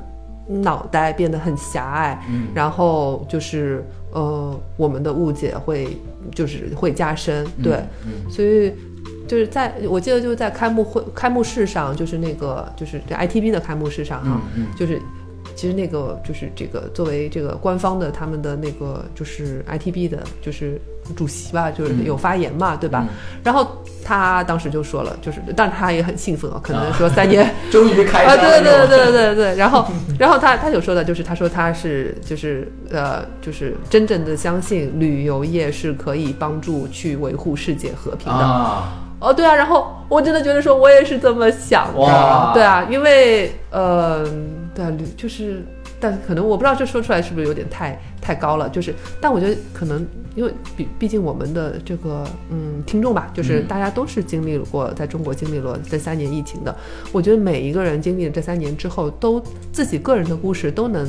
[0.51, 2.49] 脑袋变得很狭隘，嗯。
[2.55, 5.97] 然后就是呃，我们的误解会
[6.35, 7.75] 就是会加深，对，
[8.05, 8.31] 嗯。
[8.31, 8.73] 所以。
[9.27, 15.01] 就是在我记得就是在开幕会开幕式上，就是那个就是这 ITB 的开幕式上哈，嗯就是
[15.55, 20.81] 其实那个就是这个作为这个官方的他们的那个就是 ITB 的就是
[21.15, 23.07] 主席吧，就是有发言嘛，对吧？
[23.43, 23.67] 然后
[24.05, 29.87] 他当时就说了，就是但他也很兴奋啊，可能说三年 终于开啊，对对对对对对，然后
[30.19, 38.39] 然后他他有说的就是他说他是就是呃就是真正的相信旅游业是可以帮助去维护世界和平的。
[38.39, 44.25] 啊，哦，对啊，然后我真的觉得说，我也是这么想的，对啊，因为呃，
[44.75, 45.63] 对啊，旅就是，
[46.01, 50.05] 但可能我不知道这说出来是不是有点太太高了，就是，但我觉得可能
[50.35, 56.75] 因为毕毕竟我们的这个嗯听众吧，就是嗯大家都是经历过在中国经历了这三年疫情的，
[57.13, 61.07] 我觉得每一个人经历了这三年之后，都自己个人的故事都能。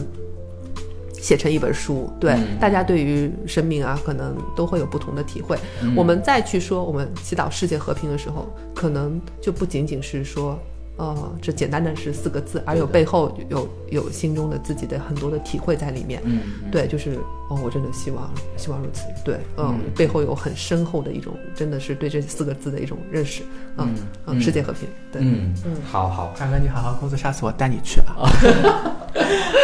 [1.22, 5.56] 写成一本书，对、嗯大家对于生命啊，可能都会有不同的体会。
[5.84, 10.60] 嗯我们再去说我们祈祷世界和平的时候，可能就不仅仅是说，
[10.98, 16.22] 呃，这简单的是四个字，而有背后有有心中的自己的很多的体会在里面。
[16.26, 17.16] 嗯对，就是
[17.50, 19.04] 哦，我真的希望希望如此。
[19.26, 23.42] 对，嗯，嗯背后有很深厚的一种，真的是对这四个字的一种认识。
[23.78, 23.96] 嗯
[24.28, 24.88] 嗯世界和平。
[25.12, 28.30] 对，嗯嗯好好刚哥，你好好工作，下次我带你去啊。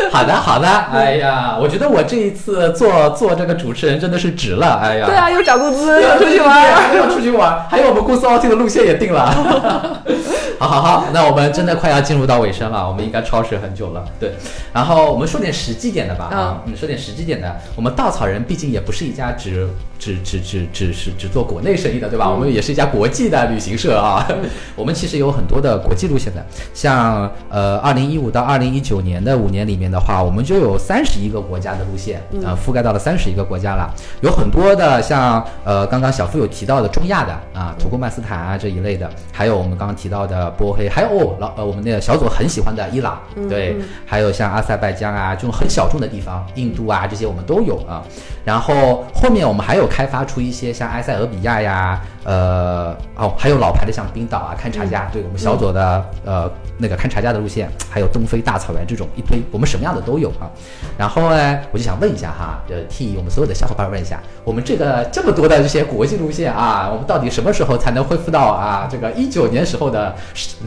[0.10, 6.74] 好的好的，哎呀，我觉得我这一次做做这个主持人真的是值了，哎呀，对啊，又涨工资，又出去玩。
[6.74, 10.02] 还有出去玩，还有我们公司奥 T 的路线也定了。
[10.60, 14.04] 好好好，那我们真的快要进入到尾声了，我们应该超时很久了。
[14.20, 14.34] 对，
[14.74, 17.56] 然后我们说点实际点的吧啊，嗯，说点实际点的。
[17.76, 19.68] 我们稻草人毕竟也不是一家只
[20.00, 22.30] 只只只只是只做国内生意的，对吧？
[22.30, 24.28] 我们也是一家国际的旅行社啊。
[24.76, 33.94] 我们其实有很多的国际路线的，像呃，二零一五到二零一九年的五年里面的话，我们就有三十一个国家的路线，呃，覆盖到了三十一个国家了。
[34.22, 43.20] 有很多的像呃，刚刚小付有提到的中亚的啊，土库曼斯坦啊这一类的，还有我们刚刚提到的波黑，还有哦老呃我们那个小左很喜欢的伊朗，
[43.50, 43.76] 对，
[44.06, 48.04] 还有像阿塞拜疆啊这种很小众的地方，印度啊这些我们都有啊。
[48.46, 60.50] 然后后面我们还有开发出一些像埃塞俄比亚呀，呃，哦，还有老牌的像冰岛啊、勘察加，对我们小左的呃那个勘察加的路线，还有东非大草原这种一堆，我们什么样的都有啊。
[60.98, 70.16] 然后呢，我就想问一下哈，呃，替我们所有的小伙伴问一下，我们这个这么多的这些国际路线啊，我们到底什么时候才能恢复到啊这个一九年时候的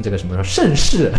[0.02, 1.12] 这个什么说盛世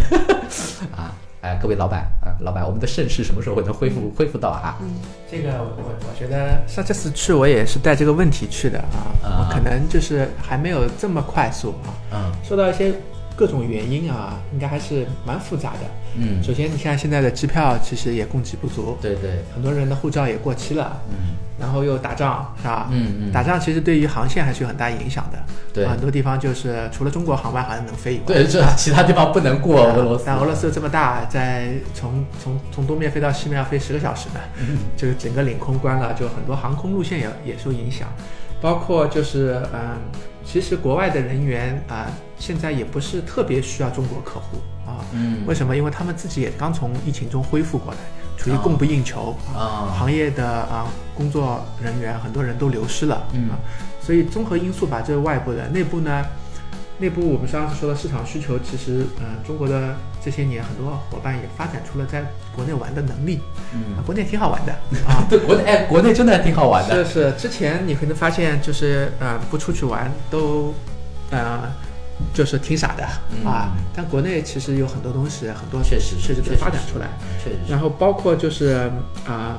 [0.95, 1.13] 啊？
[1.41, 4.77] 哎，各位老板啊，老板，我们的盛世什么时候能恢复恢复到啊？
[4.81, 4.93] 嗯。
[5.29, 12.31] 这个我我我觉得上这次去我也是带这个问题去的啊，嗯我可能就是还没有这么快速啊，嗯。
[12.43, 12.93] 受到一些
[13.35, 15.79] 各种原因啊，应该还是蛮复杂的。
[16.17, 21.35] 嗯，首先，你看现在的机票其实也供给不足，对对，很多人的护照也过期了，嗯。
[21.59, 22.87] 然后又打仗，是吧？
[22.91, 23.31] 嗯嗯。
[23.31, 25.37] 打仗其实对于航线还是有很大影响的。
[25.71, 25.87] 对。
[25.87, 34.79] 很多地方就是除了中国航班好像能飞以外，对，这其他地方不能过俄罗斯，但俄罗斯这么大，在从从从东面飞到西面要飞十个小时呢，嗯。
[34.97, 38.07] 这个整个领空关了，就很多航空路线也也受影响，
[38.59, 39.97] 包括就是嗯，
[40.45, 45.45] 其实国外的人员啊、现在也不是特别需要中国客户啊，嗯。
[45.45, 45.75] 为什么？
[45.75, 47.99] 因为他们自己也刚从疫情中恢复过来，
[48.37, 53.49] 处于供不应求啊行业的啊工作人员很多人都流失了，嗯。
[53.49, 53.59] 啊，
[54.01, 56.25] 所以综合因素把这是外部的内部呢，
[57.01, 62.23] 内部我们上次说的市场需求，其实嗯、呃中国的这些年很多伙伴也发展出了在
[62.55, 63.41] 国内玩的能力，
[63.73, 64.71] 嗯啊，国内挺好玩的
[65.09, 65.25] 啊。
[65.27, 67.03] 对，国内哎，国内真的挺好玩的。
[67.03, 70.73] 是是，之前你可能发现就是呃不出去玩都
[71.31, 71.73] 呃
[72.33, 77.07] 就是挺傻的、嗯啊，但国内其实有很多东西，很多确实确实在确实是发展出来。
[77.43, 78.91] 确实是然后包括就是
[79.27, 79.57] 啊、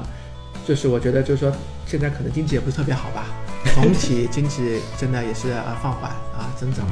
[0.64, 1.52] 就是我觉得就是说
[1.86, 3.26] 现在可能经济也不是特别好吧，
[3.74, 6.86] 总体经济真的也是呃放缓啊增长，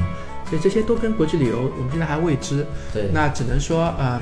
[0.51, 4.21] 所以这些都跟国际旅游我们现在还未知，对，那只能说嗯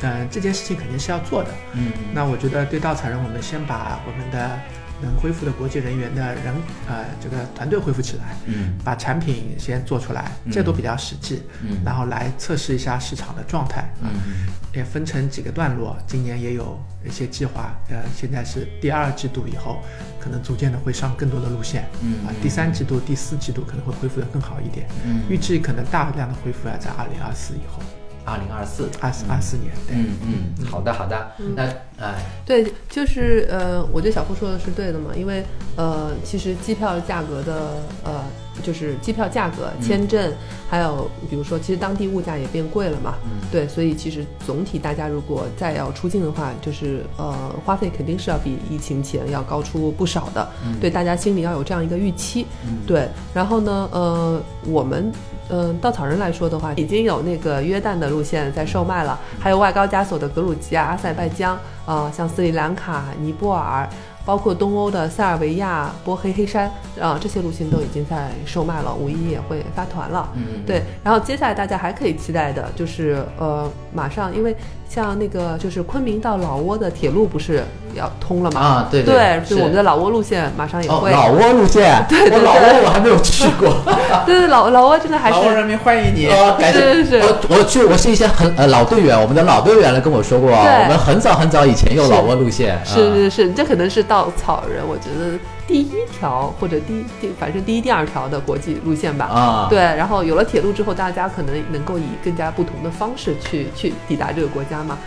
[0.00, 1.50] 嗯这件事情肯定是要做的。
[1.74, 4.58] 嗯那我觉得对稻草人，我们先把我们的
[5.02, 6.54] 能恢复的国际人员的人
[6.88, 14.08] 呃这个团队恢复起来，嗯把产品先做出来，这都比较实际，嗯然后来测试一下市场的状态啊。
[14.12, 17.74] 嗯也分成几个段落，今年也有一些计划。
[17.88, 19.78] 呃，现在是第二季度以后，
[20.20, 21.88] 可能逐渐的会上更多的路线。
[22.02, 24.86] 嗯啊，第三季度、第四季度可能会恢复的更好一点。
[25.06, 27.82] 嗯预计可能大量的恢复要在二零二四以后，
[28.26, 29.72] 二零二四，二四二四年。
[29.86, 31.62] 对，嗯嗯，好的好的，那
[31.98, 32.14] 哎
[32.44, 35.44] 对，就是呃，我觉得小付说的是对的嘛，因为
[35.76, 38.24] 呃，其实机票价格的呃，
[38.62, 40.32] 就是机票价格、签证，
[40.68, 43.30] 还有比如说，其实当地物价也变贵了嘛，嗯。
[43.50, 47.32] 对，所以其实总体大家如果再要出境的话，就是呃，
[47.64, 50.50] 花费肯定是要比疫情前要高出不少的，
[50.80, 52.44] 对，大家心里要有这样一个预期，
[52.86, 55.12] 对，然后呢，呃，我们。
[55.48, 63.88] 嗯，稻草人来说的话，已经有那个约旦的路线在售卖了，还有外高加索的格鲁吉亚、阿塞拜疆，啊、像斯里兰卡、尼泊尔，
[64.24, 66.68] 包括东欧的塞尔维亚、波黑、黑山，
[67.00, 70.28] 啊、这些路线都已经在售卖了，五一也会发团了。
[70.34, 74.56] 嗯对，然后接下来大家还可以期待的就是，呃，马上因为
[74.88, 77.62] 像那个就是昆明到老挝的铁路不是
[77.94, 78.60] 要通了吗？
[78.60, 81.10] 啊对对，是就我们的老挝路线马上也哦会。
[81.10, 83.68] 老挝路线， 对对我老挝我还没有去过。
[84.24, 86.26] 对对，老老挝真的还是老挝人民欢迎你。
[86.28, 99.26] 哦，感谢是是我我去，我是一些很呃老队员，我们的老队员来跟我说过，我们很早很早以前有老挝路线，是啊是是，这可能是稻草人，我觉得第一条或者第第反正第一第二条的国际路线吧。
[99.26, 104.98] 啊，对，然后有了铁路之后，大家可能能够以更加不同的方式去去抵达这个国家嘛。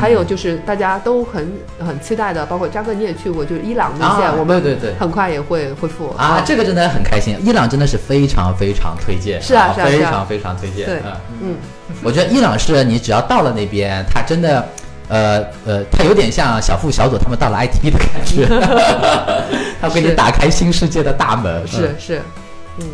[0.00, 4.94] 还有就是大家都很很期待的，包括扎哥你也去过，就是伊朗路线，啊我们对对对。
[4.98, 11.00] 很快也会恢复啊，这个真的很开心，伊朗真的是非常非常推荐，是啊是啊非常非常推荐，对
[11.42, 11.56] 嗯
[11.90, 14.66] 嗯，我觉得伊朗是你只要到了那边，它真的，
[15.08, 18.46] 呃呃，它有点像小付小左他们到了 ITB 的感觉，
[19.82, 21.62] 它给你打开新世界的大门。
[21.64, 22.22] 嗯是是，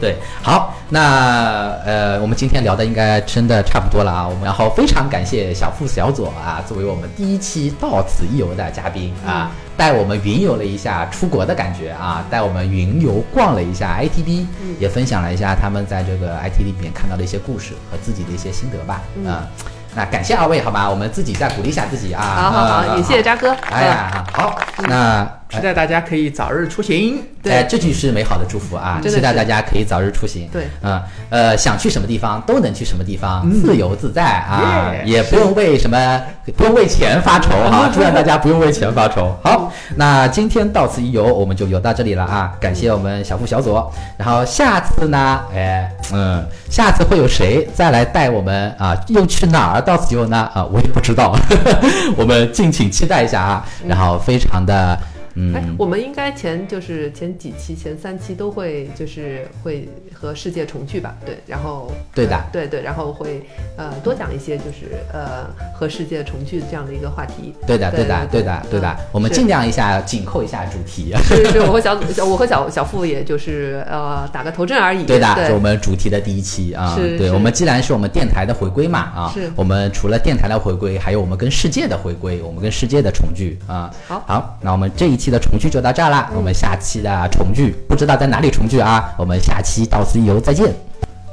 [0.00, 4.26] 对，好，那呃，我们今天聊的应该真的差不多了啊。
[4.26, 14.46] 我们然后非常感谢小付小左啊，作为我们第一期到此一游的嘉宾啊，带我们云游了一下出国的感觉啊，带我们云游逛了一下 ITB，、
[14.80, 19.00] 也分享了一下他们在这个 ITB 里面看到的一些故事和自己的一些心得吧。
[19.24, 19.46] 啊，
[19.94, 22.20] 那感谢二位，好吧，我们自己再鼓励一下自己啊。
[22.20, 23.52] 好好好，嗯也谢谢扎哥。
[23.70, 24.58] 哎呀，好，
[24.88, 27.22] 那期待大家可以早日出行。
[27.42, 29.00] 对哎，这句是美好的祝福啊！
[29.02, 30.48] 期待大家可以早日出行。
[30.52, 36.20] 对，嗯，呃，想去什么地方都能去什么地方，自由自在啊，耶也不用为什么
[36.56, 39.34] 不用为钱发愁哈， 祝愿大家不用为钱发愁。
[39.42, 42.52] 好，那今天到此一游，我们就游到这里了啊！
[42.60, 48.94] 感谢我们小付小左，然后下次呢，哎，嗯，下次会有谁再来带我们啊？
[49.06, 50.50] 又去哪儿到此游呢？
[50.52, 51.34] 啊，我也不知道，
[52.18, 53.64] 我们敬请期待一下啊！
[53.86, 54.98] 然后非常的。
[55.40, 61.16] 嗯，哎，我们应该前就是前几期、前三期都会就是会和世界重聚吧？
[61.24, 63.40] 对，然后对的对对，然后会
[63.76, 67.54] 呃多讲一些就是呃和世界重聚这样的一个话题。
[67.68, 71.14] 对的，对的，对对的，对的嗯，我们尽量一下紧扣一下主题。
[71.22, 75.04] 是是，我和小小我和小小付也就是呃打个头阵而已。
[75.04, 76.96] 对的，是我们主题的第一期啊。
[76.96, 83.88] 对，是是我们既然是我们电台的回归嘛啊是，我们除了电台的回归，还有我们跟世界的回归，我们跟世界的重聚啊。
[84.08, 90.74] 好好，那我们这一期的重聚就到这儿啦，我们下期的重聚不知道在哪里重聚啊，我们下期到此一游再见，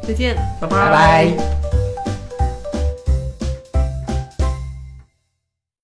[0.06, 0.36] 再见。
[0.60, 1.95] 拜拜拜